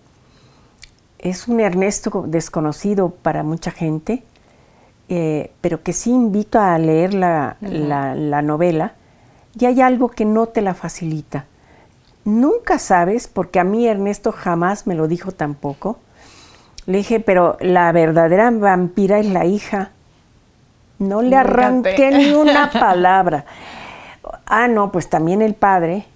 [1.18, 4.22] es un Ernesto desconocido para mucha gente,
[5.08, 8.92] eh, pero que sí invito a leer la, la, novela,
[9.58, 11.46] y hay algo que no te la facilita.
[12.24, 15.98] Nunca sabes, porque a mí Ernesto jamás me lo dijo tampoco.
[16.86, 19.90] Le dije, pero la verdadera vampira es la hija.
[20.98, 23.44] No le arranqué ni una palabra.
[24.46, 26.06] Ah, no, pues también el padre,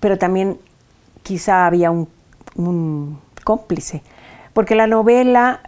[0.00, 0.58] pero también
[1.22, 2.08] quizá había un,
[3.42, 4.02] cómplice,
[4.52, 5.60] porque la novela,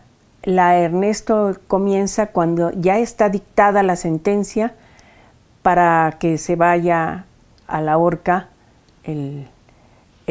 [0.46, 4.74] la Ernesto comienza cuando ya está dictada la sentencia
[5.62, 7.26] para que se vaya
[7.66, 8.48] a la horca
[9.02, 9.48] el,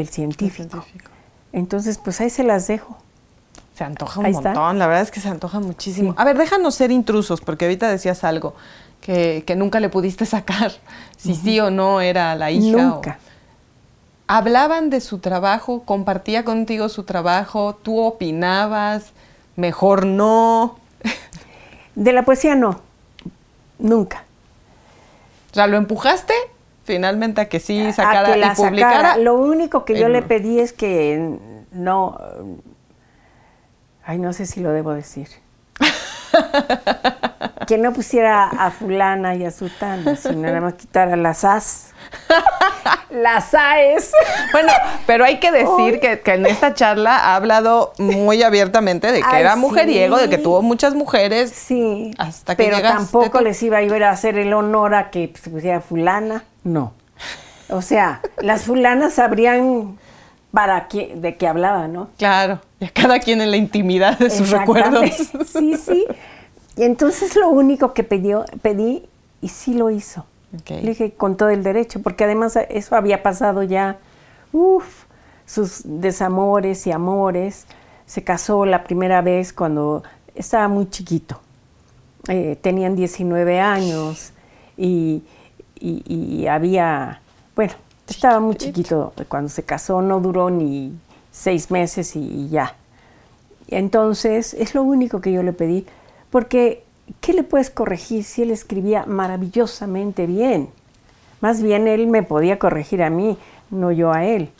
[0.09, 0.85] científico.
[1.51, 2.97] Entonces, pues ahí se las dejo.
[3.73, 6.15] Se antoja un montón, la verdad es que se antoja muchísimo.
[6.17, 8.55] A ver, déjanos ser intrusos, porque ahorita decías algo
[9.01, 10.71] que, nunca le pudiste sacar
[11.17, 12.81] si sí o no era la hija.
[12.81, 13.19] Nunca.
[14.27, 19.11] Hablaban de su trabajo, compartía contigo su trabajo, tú opinabas,
[19.55, 20.77] mejor no.
[21.95, 22.81] De la poesía no,
[23.79, 24.25] nunca.
[25.51, 26.33] O sea, lo empujaste
[26.83, 29.17] finalmente a que sí sacara y publicara.
[29.17, 31.37] Lo único que yo le pedí es que
[31.71, 32.17] no,
[34.03, 35.29] ay, no sé si lo debo decir.
[37.67, 41.93] que no pusiera a fulana y a sutana, sino nada más quitara las as.
[43.09, 44.11] las AES.
[44.51, 44.71] Bueno,
[45.07, 49.55] pero hay que decir que, en esta charla ha hablado muy abiertamente de que era
[49.55, 51.51] mujeriego, de que tuvo muchas mujeres.
[51.51, 52.11] Sí.
[52.17, 55.49] Hasta que pero tampoco les iba a ir a hacer el honor a que se
[55.49, 56.43] pusiera fulana.
[56.63, 56.93] No.
[57.69, 59.97] O sea, las fulanas sabrían
[60.55, 62.09] para de qué hablaba, ¿no?
[62.17, 65.11] Claro, y a cada quien en la intimidad de sus recuerdos.
[65.45, 66.07] Sí, sí.
[66.77, 69.03] Y entonces lo único que pidió, pedí,
[69.41, 70.25] y sí lo hizo.
[70.67, 73.97] Le dije con todo el derecho, porque además eso había pasado ya,
[74.53, 75.03] uff,
[75.45, 77.67] sus desamores y amores.
[78.05, 81.41] Se casó la primera vez cuando estaba muy chiquito.
[82.29, 84.31] Eh, tenían 19 años
[84.77, 85.23] y,
[85.79, 87.19] y, había,
[87.55, 87.73] bueno,
[88.07, 90.93] estaba muy chiquito cuando se casó, no duró ni
[91.31, 92.75] seis meses y ya.
[93.67, 95.85] Entonces, es lo único que yo le pedí
[96.29, 96.83] porque
[97.21, 100.69] ¿qué le puedes corregir si él escribía maravillosamente bien?
[101.41, 103.37] Más bien él me podía corregir a mí,
[103.69, 104.51] no yo a él.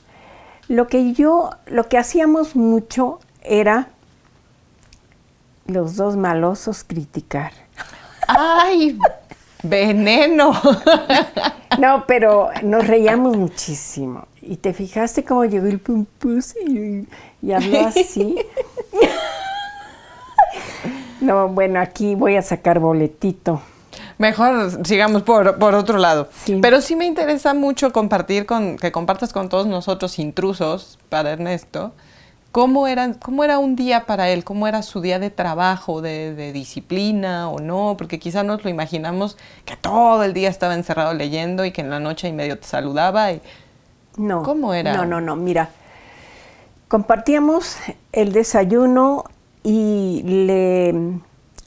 [0.67, 3.89] Lo que yo, lo que hacíamos mucho era
[5.67, 7.51] los dos malosos criticar.
[8.27, 8.97] ¡Ay!
[9.69, 10.53] ¡Veneno!
[11.79, 14.27] No, pero nos reíamos muchísimo.
[14.41, 17.05] ¿Y te fijaste cómo llegó el pumpus y,
[17.41, 18.37] y habló así?
[21.19, 23.61] No, bueno, aquí voy a sacar boletito.
[24.17, 26.29] Mejor sigamos por, por otro lado.
[26.45, 26.59] Sí.
[26.61, 31.93] Pero sí me interesa mucho compartir con, que compartas con todos nosotros intrusos para Ernesto,
[32.55, 36.33] cómo era, cómo era un día para él, cómo era su día de trabajo, de,
[36.33, 41.13] de disciplina o no, porque quizá nos lo imaginamos que todo el día estaba encerrado
[41.13, 43.33] leyendo y que en la noche y medio te saludaba.
[43.33, 43.41] Y,
[44.15, 44.41] No.
[44.43, 44.95] ¿Cómo era?
[44.95, 45.67] No, no, no, mira.
[46.87, 47.75] Compartíamos
[48.13, 49.25] el desayuno
[49.61, 50.93] y le,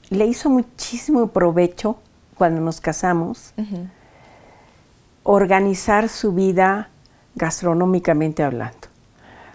[0.08, 1.98] le hizo muchísimo provecho
[2.34, 3.52] cuando nos casamos
[5.22, 6.88] organizar su vida
[7.34, 8.88] gastronómicamente hablando.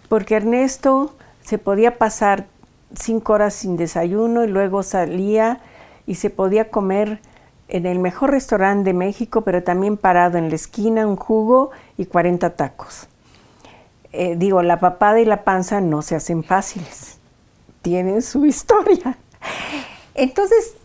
[0.10, 2.48] Porque Ernesto se podía pasar
[2.98, 5.60] cinco horas sin desayuno y luego salía
[6.06, 7.20] y se podía comer
[7.68, 12.06] en el mejor restaurante de México, pero también parado en la esquina un jugo y
[12.06, 13.08] 40 tacos.
[14.12, 17.18] Eh, digo, la papada y la panza no se hacen fáciles,
[17.82, 19.18] tienen su historia.
[20.14, 20.76] Entonces,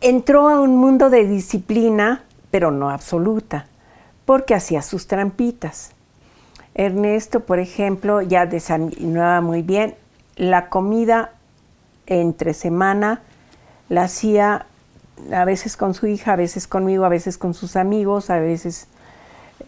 [0.00, 3.66] entró a un mundo de disciplina, pero no absoluta,
[4.24, 5.93] porque hacía sus trampitas.
[6.74, 9.94] Ernesto, por ejemplo, ya desayunaba muy bien.
[10.36, 11.32] La comida
[12.06, 13.22] entre semana
[13.88, 14.66] la hacía
[15.32, 18.88] a veces con su hija, a veces conmigo, a veces con sus amigos, a veces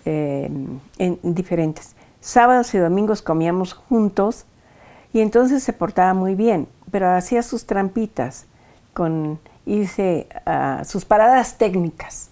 [0.05, 0.51] eh,
[0.99, 1.95] en diferentes.
[2.21, 4.47] Sábados y domingos comíamos juntos
[5.13, 8.47] y entonces se portaba muy bien, pero hacía sus trampitas
[8.93, 12.31] con hice uh, sus paradas técnicas.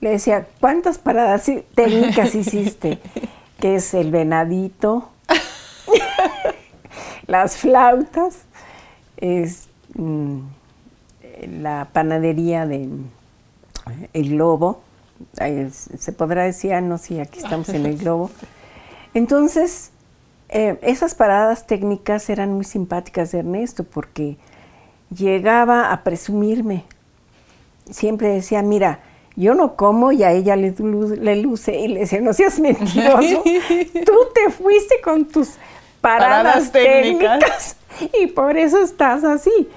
[0.00, 2.98] Le decía, ¿cuántas paradas técnicas hiciste?
[3.62, 5.08] que es el venadito,
[7.28, 8.38] las flautas,
[9.16, 10.40] es mm,
[11.60, 12.88] la panadería de
[14.12, 14.80] El Globo,
[15.62, 18.32] se podrá decir, ah, no, sí, aquí estamos en El Globo.
[19.14, 19.92] Entonces,
[20.48, 24.38] eh, esas paradas técnicas eran muy simpáticas de Ernesto porque
[25.16, 26.82] llegaba a presumirme.
[27.88, 28.98] Siempre decía, mira,
[29.36, 31.78] yo no como y a ella le, le luce.
[31.78, 33.42] Y le decía, no seas mentiroso.
[34.04, 35.50] Tú te fuiste con tus
[36.00, 37.38] paradas, paradas técnicas.
[37.38, 37.76] técnicas.
[38.22, 39.68] y por eso estás así.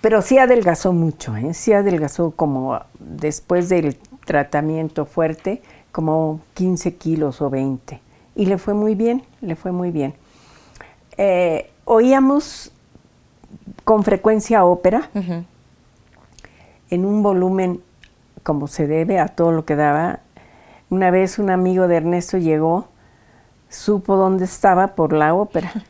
[0.00, 1.52] Pero sí adelgazó mucho, ¿eh?
[1.52, 5.60] sí adelgazó como después del tratamiento fuerte,
[5.92, 8.00] como 15 kilos o 20.
[8.36, 10.14] Y le fue muy bien, le fue muy bien.
[11.18, 12.72] Eh, oíamos
[13.84, 15.44] con frecuencia ópera, uh -huh.
[16.90, 17.82] en un volumen
[18.42, 20.20] como se debe a todo lo que daba.
[20.88, 22.88] Una vez un amigo de Ernesto llegó,
[23.68, 25.72] supo dónde estaba por la ópera.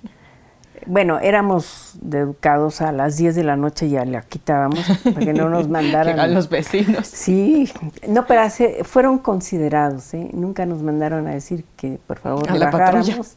[0.86, 5.50] Bueno, éramos educados a las 10 de la noche ya la quitábamos para que no
[5.50, 6.18] nos mandaran.
[6.18, 7.06] a los vecinos.
[7.06, 7.70] Sí,
[8.08, 10.30] no, pero hace, fueron considerados, ¿eh?
[10.32, 13.36] nunca nos mandaron a decir que por favor a la bajáramos.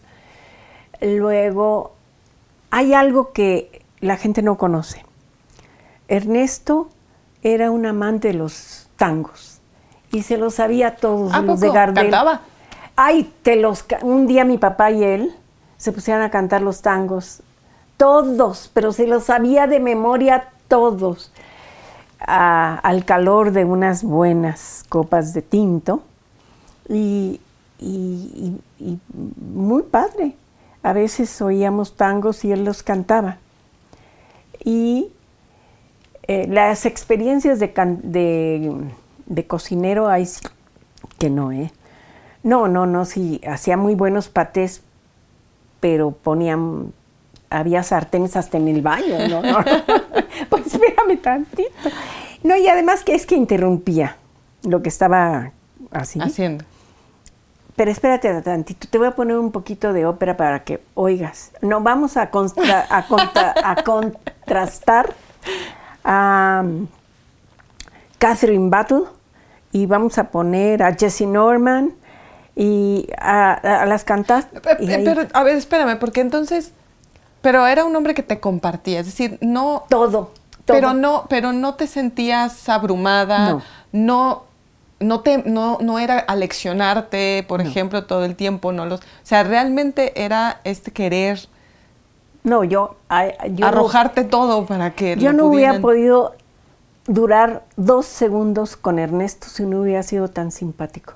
[1.01, 1.93] Luego,
[2.71, 5.03] hay algo que la gente no conoce.
[6.07, 6.89] Ernesto
[7.41, 9.59] era un amante de los tangos
[10.11, 11.61] y se los sabía todos ¿A los poco?
[11.61, 12.03] de Gardel.
[12.11, 12.41] ¿Cantaba?
[12.95, 15.35] Ay, te los un día mi papá y él
[15.77, 17.41] se pusieron a cantar los tangos,
[17.97, 21.31] todos, pero se los sabía de memoria todos,
[22.19, 26.03] a, al calor de unas buenas copas de tinto
[26.87, 27.41] y,
[27.79, 28.99] y, y, y
[29.53, 30.35] muy padre.
[30.83, 33.37] A veces oíamos tangos y él los cantaba.
[34.63, 35.11] Y
[36.27, 38.73] eh, las experiencias de, de,
[39.25, 40.27] de, cocinero hay
[41.17, 41.71] que no, ¿eh?
[42.43, 44.81] No, no, no, sí, hacía muy buenos patés,
[45.79, 46.93] pero ponían,
[47.49, 49.41] había sartenes hasta en el baño, ¿no?
[49.41, 49.65] no, no.
[50.49, 51.69] pues espérame tantito.
[52.43, 54.17] No, y además que es que interrumpía
[54.63, 55.51] lo que estaba
[55.91, 56.19] así.
[56.21, 56.63] Haciendo.
[57.75, 61.51] Pero espérate tantito, te voy a poner un poquito de ópera para que oigas.
[61.61, 65.15] No, vamos a, contra, a, contra, a contrastar
[66.03, 66.87] a um,
[68.17, 69.03] Catherine Battle
[69.71, 71.93] y vamos a poner a Jesse Norman
[72.55, 74.47] y a, a, a las cantas.
[74.61, 76.71] Pero, a ver, espérame, porque entonces,
[77.41, 79.83] pero era un hombre que te compartía, es decir, no...
[79.89, 80.09] Todo.
[80.09, 80.31] todo.
[80.65, 84.43] Pero no, pero no te sentías abrumada, no, no,
[84.99, 87.69] no te, no, no era aleccionarte, por No.
[87.69, 91.47] ejemplo, todo el tiempo, no los, o sea, realmente era este querer
[92.43, 92.97] No, yo,
[93.51, 96.35] yo arrojarte todo para que yo no hubiera podido
[97.07, 101.13] durar dos segundos con Ernesto si no hubiera sido tan simpático.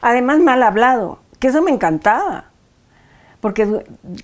[0.00, 2.44] Además, mal hablado, que eso me encantaba.
[3.40, 3.62] Porque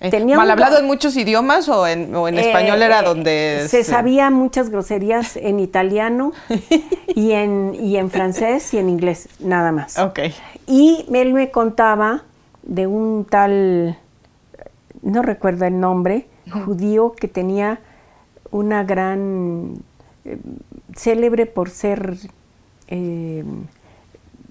[0.01, 3.05] Eh, tenía ¿Mal hablado en muchos idiomas o en, o en Eh, español era eh,
[3.05, 3.67] donde...
[3.69, 6.33] Se sabía muchas groserías en italiano
[7.15, 9.99] y en, y en francés y en inglés, nada más.
[9.99, 10.19] Ok.
[10.67, 12.23] Y él me contaba
[12.65, 13.99] de un tal,
[15.05, 16.27] no recuerdo el nombre,
[16.65, 17.79] judío que tenía
[18.51, 19.75] una gran,
[20.25, 20.39] eh,
[20.97, 22.17] célebre por ser
[22.89, 23.45] eh,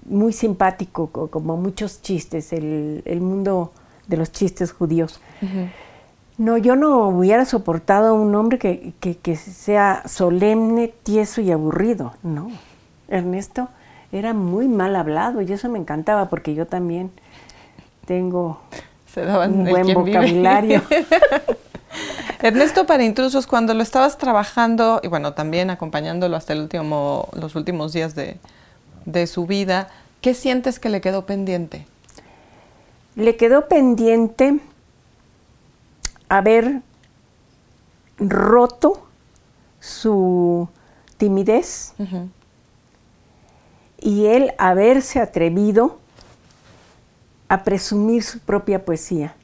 [0.06, 3.72] muy simpático, co- como muchos chistes, el, el mundo
[4.08, 5.20] de los chistes judíos.
[6.36, 11.50] No, yo no hubiera soportado a un hombre que, que- que sea solemne, tieso y
[11.52, 12.12] aburrido.
[12.22, 12.50] No.
[13.08, 13.68] Ernesto
[14.12, 17.10] era muy mal hablado y eso me encantaba porque yo también
[18.06, 18.58] tengo
[19.14, 20.82] Se daban un buen vocabulario.
[22.42, 27.54] Ernesto para intrusos, cuando lo estabas trabajando y bueno, también acompañándolo hasta el último, los
[27.54, 28.38] últimos días de,
[29.04, 29.88] de su vida,
[30.20, 31.86] ¿qué sientes que le quedó pendiente?
[33.14, 34.58] Le quedó pendiente
[36.28, 36.80] haber
[38.18, 39.06] roto
[39.78, 40.68] su
[41.16, 41.94] timidez
[44.00, 45.98] y él haberse atrevido
[47.48, 49.34] a presumir su propia poesía.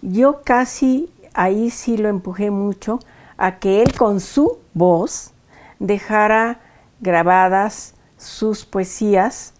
[0.00, 3.00] Yo casi ahí sí lo empujé mucho
[3.36, 5.32] a que él con su voz
[5.78, 6.60] dejara
[7.00, 9.54] grabadas sus poesías,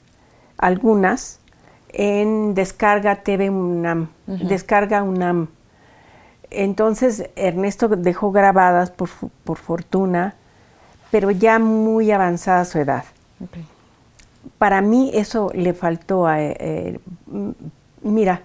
[0.58, 1.40] algunas,
[1.88, 5.48] en Descarga TV UNAM, Descarga UNAM.
[6.50, 9.08] Entonces Ernesto dejó grabadas por,
[9.44, 10.34] por fortuna,
[11.10, 13.04] pero ya muy avanzada su edad.
[14.58, 16.42] Para mí eso le faltó a...
[16.42, 16.98] eh, eh,
[17.32, 17.54] m-
[18.02, 18.42] mira,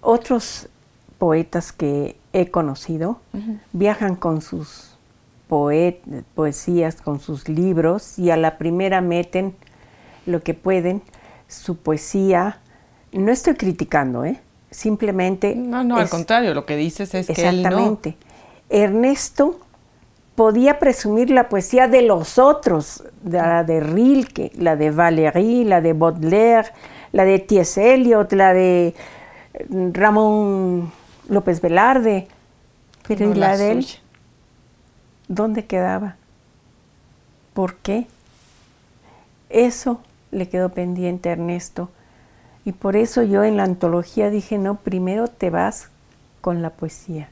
[0.00, 0.68] otros
[1.18, 3.18] poetas que he conocido
[3.72, 4.96] viajan con sus
[5.48, 6.00] poet-
[6.34, 9.54] poesías, con sus libros y a la primera meten
[10.26, 11.02] lo que pueden,
[11.48, 12.58] su poesía.
[13.12, 14.40] No estoy criticando, ¿eh?
[14.70, 15.54] Simplemente...
[15.54, 17.68] No, no, al contrario, lo que dices es que él no.
[17.68, 18.16] Exactamente.
[18.68, 19.60] Ernesto
[20.34, 25.80] podía presumir la poesía de los otros, de la de Rilke, la de Valéry, la
[25.80, 26.72] de Baudelaire,
[27.12, 27.94] la de T.S.
[27.94, 28.94] Eliot, la de
[29.54, 30.92] eh, Ramón
[31.28, 32.26] López Velarde.
[33.06, 33.86] Pero No ¿y la, de él?
[35.28, 36.16] ¿Dónde quedaba?
[37.52, 38.06] ¿Por qué?
[39.50, 40.00] Eso
[40.32, 41.90] le quedó pendiente a Ernesto.
[42.64, 45.90] Y por eso yo en la antología dije, no, primero te vas
[46.40, 47.28] con la poesía.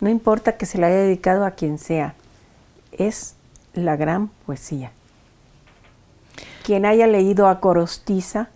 [0.00, 2.14] No importa que se la haya dedicado a quien sea,
[2.92, 3.34] es
[3.72, 4.90] la gran poesía.
[6.64, 8.48] Quien haya leído a Corostiza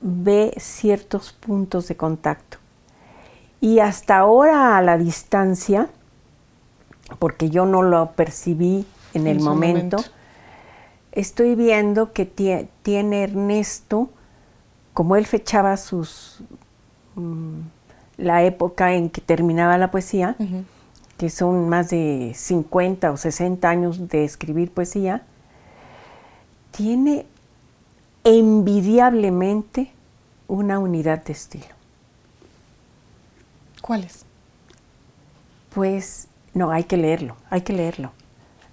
[0.00, 2.58] ve ciertos puntos de contacto.
[3.60, 5.88] Y hasta ahora a la distancia,
[7.18, 10.14] porque yo no lo percibí en el En momento, momento.
[11.12, 14.10] estoy viendo que tie- tiene Ernesto,
[14.92, 16.40] como él fechaba sus
[17.14, 17.60] mm,
[18.16, 20.36] la época en que terminaba la poesía,
[21.18, 25.22] que son más de 50 o 60 años de escribir poesía,
[26.72, 27.26] tiene
[28.24, 29.90] envidiablemente
[30.48, 31.66] una unidad de estilo.
[33.80, 34.24] ¿Cuáles?
[35.74, 38.12] Pues no, hay que leerlo, hay que leerlo.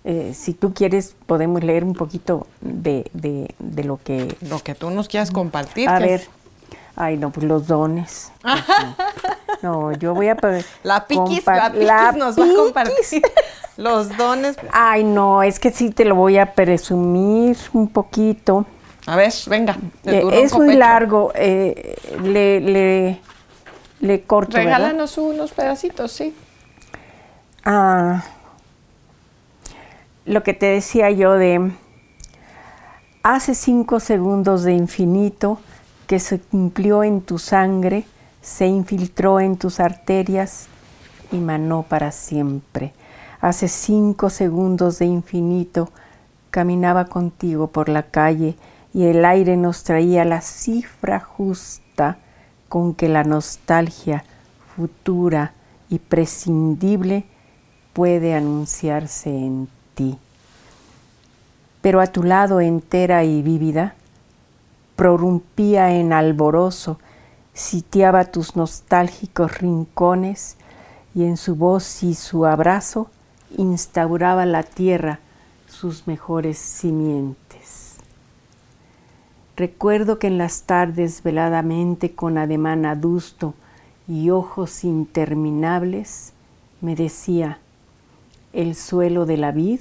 [0.04, 4.36] Eh, si tú quieres, podemos leer un poquito de, de- de lo que...
[4.42, 5.88] Lo que tú nos quieras compartir.
[5.90, 6.30] A ver, es-
[6.96, 8.32] ay no, pues los dones.
[9.62, 10.38] No, yo voy a...
[10.84, 13.22] La piquis, la piquis la nos va a compartir
[13.78, 14.58] los dones.
[14.72, 18.66] Ay, no, es que sí te lo voy a presumir un poquito.
[19.06, 19.78] A ver, venga.
[20.06, 23.22] Eh, es muy largo, eh, le, le,
[24.00, 24.78] le corto, ¿verdad?
[24.78, 26.36] Regálanos unos pedacitos, sí.
[27.64, 28.24] Ah,
[30.26, 31.72] lo que te decía yo de
[33.24, 35.60] hace cinco segundos de infinito
[36.12, 38.04] que se cumplió en tu sangre,
[38.42, 40.68] se infiltró en tus arterias
[41.32, 42.92] y manó para siempre.
[43.40, 45.90] Hace cinco segundos de infinito
[46.50, 48.58] caminaba contigo por la calle
[48.94, 52.18] y el aire nos traía la cifra justa
[52.68, 54.26] con que la nostalgia
[54.76, 55.54] futura
[55.88, 57.24] y prescindible
[57.94, 60.18] puede anunciarse en ti.
[61.82, 63.96] Pero a tu lado entera y vívida,
[65.02, 67.00] prorrumpía en alborozo,
[67.54, 70.58] sitiaba tus nostálgicos rincones
[71.16, 73.10] y en su voz y su abrazo
[73.58, 75.20] instauraba la tierra
[75.68, 77.96] sus mejores simientes.
[79.58, 83.56] Recuerdo que en las tardes veladamente con ademán adusto
[84.08, 86.34] y ojos interminables
[86.80, 87.58] me decía,
[88.54, 89.80] el suelo de la vid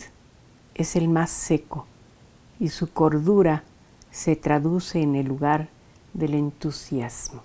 [0.74, 1.84] es el más seco
[2.58, 3.64] y su cordura
[4.10, 5.68] se traduce en el lugar
[6.12, 7.42] del entusiasmo.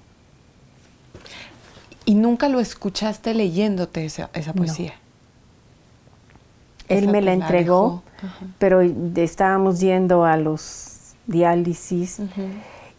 [2.06, 4.94] ¿Y nunca lo escuchaste leyéndote esa, poesía?
[6.88, 8.04] Él me la entregó,
[8.60, 12.22] pero estábamos yendo a los diálisis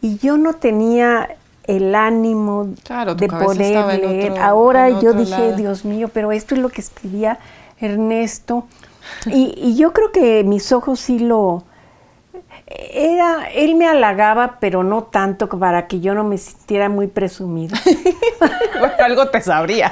[0.01, 2.75] y yo no tenía el ánimo
[3.17, 4.39] de poder leer.
[4.39, 7.39] Ahora yo dije, Dios mío, pero esto es lo que escribía
[7.81, 8.67] Ernesto.
[9.27, 11.63] y, yo creo que mis ojos sí lo,
[12.67, 17.79] era, él me halagaba, pero no tanto para que yo no me sintiera muy presumida.
[18.99, 19.91] algo te sabría.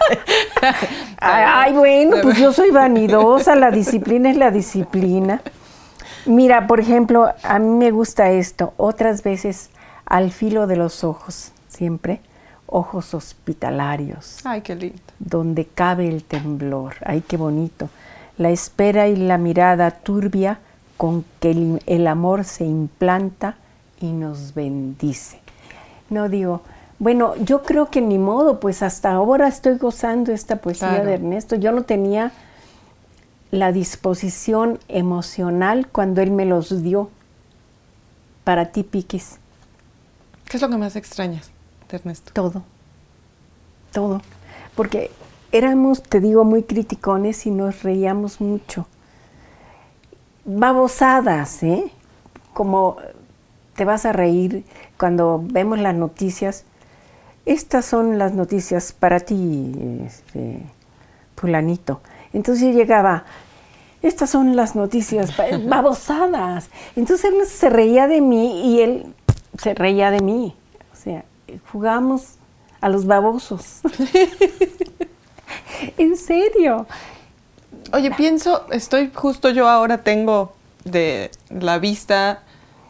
[1.18, 5.40] ay, bueno, pues yo soy vanidosa, la disciplina es la disciplina.
[6.26, 9.70] Mira, por ejemplo, a mí me gusta esto, otras veces
[10.06, 12.20] al filo de los ojos, siempre,
[12.66, 14.38] ojos hospitalarios.
[14.44, 15.00] Ay, qué lindo.
[15.18, 17.88] Donde cabe el temblor, ay, qué bonito.
[18.36, 20.58] La espera y la mirada turbia
[20.96, 23.56] con que el, amor se implanta
[24.00, 25.40] y nos bendice.
[26.10, 26.62] No digo,
[26.98, 31.56] bueno, yo creo que ni modo, pues hasta ahora estoy gozando esta poesía de Ernesto.
[31.56, 32.32] Yo no tenía
[33.50, 37.10] la disposición emocional cuando él me los dio.
[38.44, 39.38] Para ti, Piquis.
[40.44, 41.50] ¿Qué es lo que más extrañas
[41.90, 42.30] de Ernesto?
[42.34, 42.62] Todo.
[43.90, 44.20] Todo.
[44.76, 45.10] Porque
[45.50, 48.86] éramos, te digo, muy criticones y nos reíamos mucho
[50.44, 51.90] babosadas, ¿eh?
[52.52, 52.96] Como
[53.74, 54.64] te vas a reír
[54.98, 56.64] cuando vemos las noticias.
[57.46, 59.74] Estas son las noticias para ti,
[60.06, 60.62] este,
[61.36, 62.00] fulanito.
[62.32, 63.24] Entonces yo llegaba,
[64.02, 65.32] estas son las noticias
[65.66, 66.70] babosadas.
[66.96, 69.14] Entonces él se reía de mí y él
[69.58, 70.54] se reía de mí.
[70.92, 71.24] O sea,
[71.72, 72.36] jugamos
[72.80, 73.80] a los babosos.
[75.98, 76.86] en serio.
[77.94, 82.42] Oye, pienso, estoy justo yo ahora tengo de la vista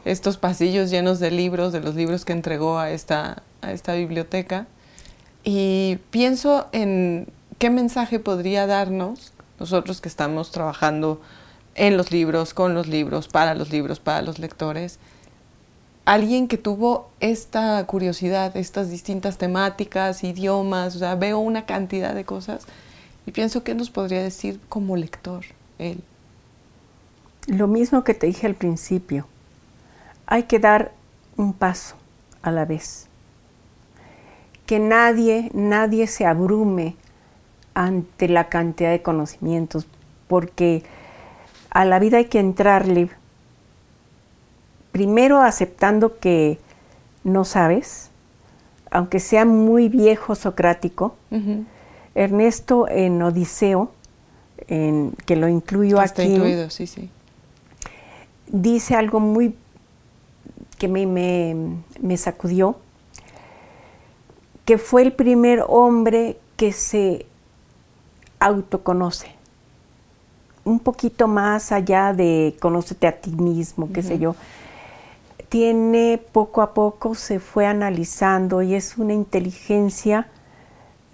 [0.06, 4.66] estos pasillos llenos de libros, de los libros que entregó a esta, a esta biblioteca,
[5.42, 7.28] y pienso en
[7.58, 11.20] qué mensaje podría darnos nosotros que estamos trabajando
[11.74, 14.98] en los libros, con los libros, para los libros, para los lectores,
[16.06, 22.24] alguien que tuvo esta curiosidad, estas distintas temáticas, idiomas, o sea, veo una cantidad de
[22.24, 22.66] cosas
[23.26, 25.44] y pienso que nos podría decir como lector
[25.78, 26.02] él.
[27.46, 29.26] Lo mismo que te dije al principio,
[30.26, 30.92] hay que dar
[31.36, 31.96] un paso
[32.42, 33.06] a la vez.
[34.66, 36.96] Que nadie, nadie se abrume
[37.74, 39.86] ante la cantidad de conocimientos,
[40.28, 40.84] porque
[41.70, 43.10] a la vida hay que entrarle
[44.92, 46.58] primero aceptando que
[47.24, 48.10] no sabes,
[48.90, 51.16] aunque sea muy viejo socrático,
[52.14, 53.90] Ernesto en Odiseo,
[54.68, 57.10] en, que lo incluyo Está aquí, incluido, sí, sí.
[58.46, 59.56] dice algo muy
[60.78, 61.06] que me,
[62.00, 62.76] me, sacudió,
[64.64, 67.26] que fue el primer hombre que se
[68.38, 69.28] autoconoce,
[70.64, 74.36] un poquito más allá de conócete a ti mismo, qué sé yo.
[75.48, 80.28] Tiene poco a poco, se fue analizando y es una inteligencia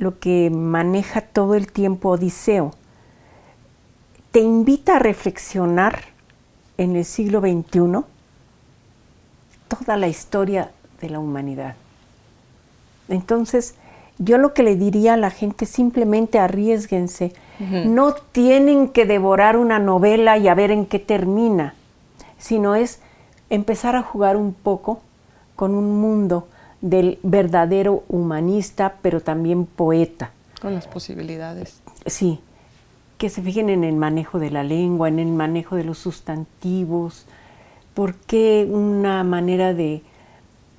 [0.01, 2.73] lo que maneja todo el tiempo Odiseo,
[4.31, 6.01] te invita a reflexionar
[6.79, 8.03] en el siglo XXI
[9.69, 10.71] toda la historia
[11.03, 11.75] de la humanidad.
[13.09, 13.75] Entonces,
[14.19, 17.35] yo lo que le diría a la gente, simplemente arriesguense.
[17.59, 21.75] No tienen que devorar una novela y a ver en qué termina,
[22.39, 23.01] sino es
[23.51, 25.03] empezar a jugar un poco
[25.57, 26.49] con un mundo
[26.81, 30.31] del verdadero humanista, pero también poeta.
[30.61, 31.81] Con las posibilidades.
[32.07, 32.41] Sí,
[33.19, 37.27] que se fijen en el manejo de la lengua, en el manejo de los sustantivos,
[37.95, 40.03] por qué una manera de,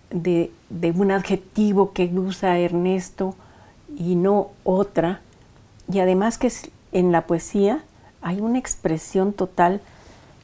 [0.10, 3.36] de, de un adjetivo que usa Ernesto
[3.96, 5.22] y no otra,
[5.92, 6.52] y además que
[6.94, 7.84] en la poesía
[8.22, 9.82] hay una expresión total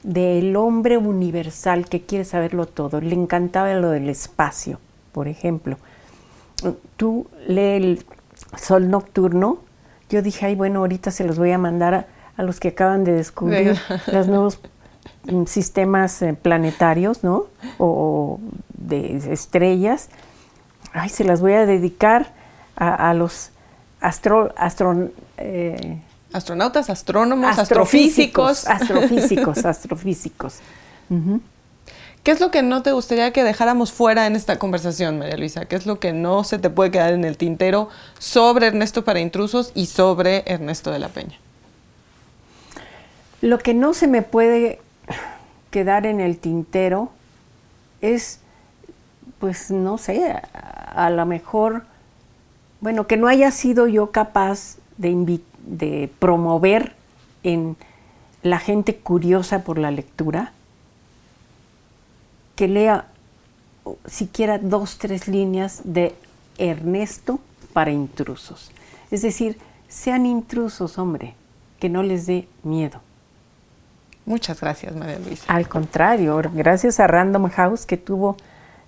[0.04, 3.02] del hombre universal que quiere saberlo todo.
[3.02, 4.80] Le encantaba lo del espacio
[5.18, 5.80] por ejemplo.
[6.96, 8.06] Tú lees el
[8.56, 9.58] Sol Nocturno,
[10.12, 12.06] yo dije, ay, bueno, ahorita se los voy a mandar
[12.38, 13.80] a, los que acaban de descubrir
[14.14, 14.60] los nuevos
[15.24, 17.48] mm, sistemas eh, planetarios, ¿no?
[17.80, 18.40] O,
[18.78, 20.10] de estrellas.
[20.94, 22.32] Ay, se las voy a dedicar
[22.76, 23.50] a, los
[24.02, 24.54] astro,
[25.40, 26.00] eh,
[26.32, 28.68] astronautas, astrónomos, astrofísicos.
[28.68, 30.60] Astrofísicos, astrofísicos.
[32.28, 35.64] ¿Qué es lo que no te gustaría que dejáramos fuera en esta conversación, María Luisa?
[35.64, 37.88] ¿Qué es lo que no se te puede quedar en el tintero
[38.20, 41.38] sobre Ernesto para intrusos y sobre Ernesto de la Peña?
[43.40, 44.82] Lo que no se me puede
[45.72, 47.12] quedar en el tintero
[48.02, 48.42] es,
[49.40, 51.84] pues no sé, a, lo mejor,
[52.82, 56.94] bueno, que no haya sido yo capaz de promover
[57.44, 57.78] en
[58.44, 60.52] la gente curiosa por la lectura,
[62.58, 63.06] que lea
[64.06, 66.14] siquiera dos, tres líneas de
[66.58, 67.40] Ernesto
[67.72, 68.72] para intrusos.
[69.12, 71.36] Es decir, sean intrusos, hombre,
[71.80, 73.00] que no les dé miedo.
[74.26, 75.46] Muchas gracias, María Luisa.
[75.48, 78.36] Al contrario, gracias a Random House que tuvo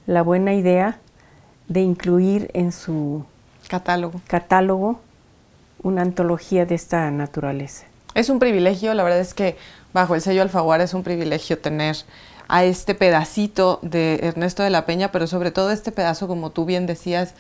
[0.08, 0.98] la buena idea
[1.68, 3.24] de incluir en su
[3.70, 5.00] catálogo, catálogo
[5.84, 7.86] una antología de esta naturaleza.
[8.16, 9.56] Es un privilegio, la verdad es que
[9.94, 11.96] bajo el sello Alfaguara es un privilegio tener
[12.50, 16.66] a este pedacito de Ernesto de la Peña, pero sobre todo este pedazo, como tú
[16.66, 17.36] bien decías,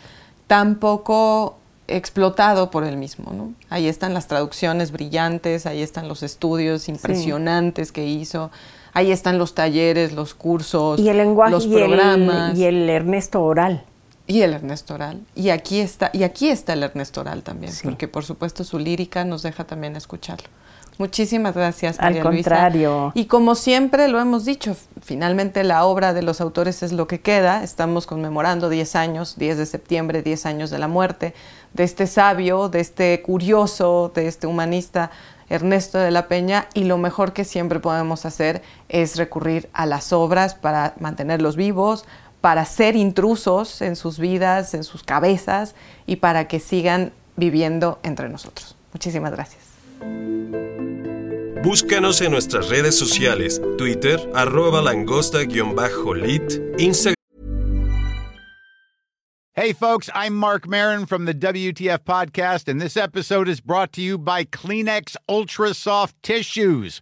[0.48, 1.58] tan poco
[1.88, 3.34] explotado por él mismo.
[3.34, 3.54] ¿no?
[3.70, 8.52] Ahí están las traducciones brillantes, ahí están los estudios impresionantes que hizo,
[8.94, 12.56] ahí están los talleres, los cursos, y el lenguaje, los programas.
[12.56, 13.84] Y el, Ernesto Oral.
[14.28, 15.22] Y el Ernesto Oral.
[15.36, 19.26] Y aquí está, y aquí está el Ernesto Oral también, porque por supuesto su lírica
[19.26, 20.48] nos deja también escucharlo.
[21.00, 23.14] Muchísimas gracias, María Al contrario.
[23.16, 27.22] Y como siempre lo hemos dicho, finalmente la obra de los autores es lo que
[27.22, 27.64] queda.
[27.64, 31.34] Estamos conmemorando 10 años, 10 de septiembre, 10 años de la muerte
[31.74, 35.10] de este sabio, de este curioso, de este humanista
[35.48, 40.12] Ernesto de la Peña y lo mejor que siempre podemos hacer es recurrir a las
[40.12, 42.04] obras para mantenerlos vivos,
[42.42, 45.76] para ser intrusos en sus vidas, en sus cabezas
[46.06, 48.76] y para que sigan viviendo entre nosotros.
[48.92, 49.69] Muchísimas gracias.
[51.64, 57.16] Búscanos en nuestras redes sociales, Twitter, arroba langosta-lit, Instagram.
[59.60, 64.02] Hey folks, I'm Mark Marin from the WTF podcast, and this episode is brought to
[64.02, 67.02] you by Kleenex Ultra Soft Tissues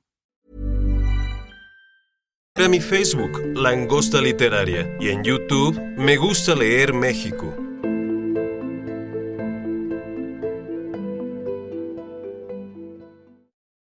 [2.55, 7.60] A mi Facebook, Langosta Literaria, y en YouTube, Me Gusta Leer México.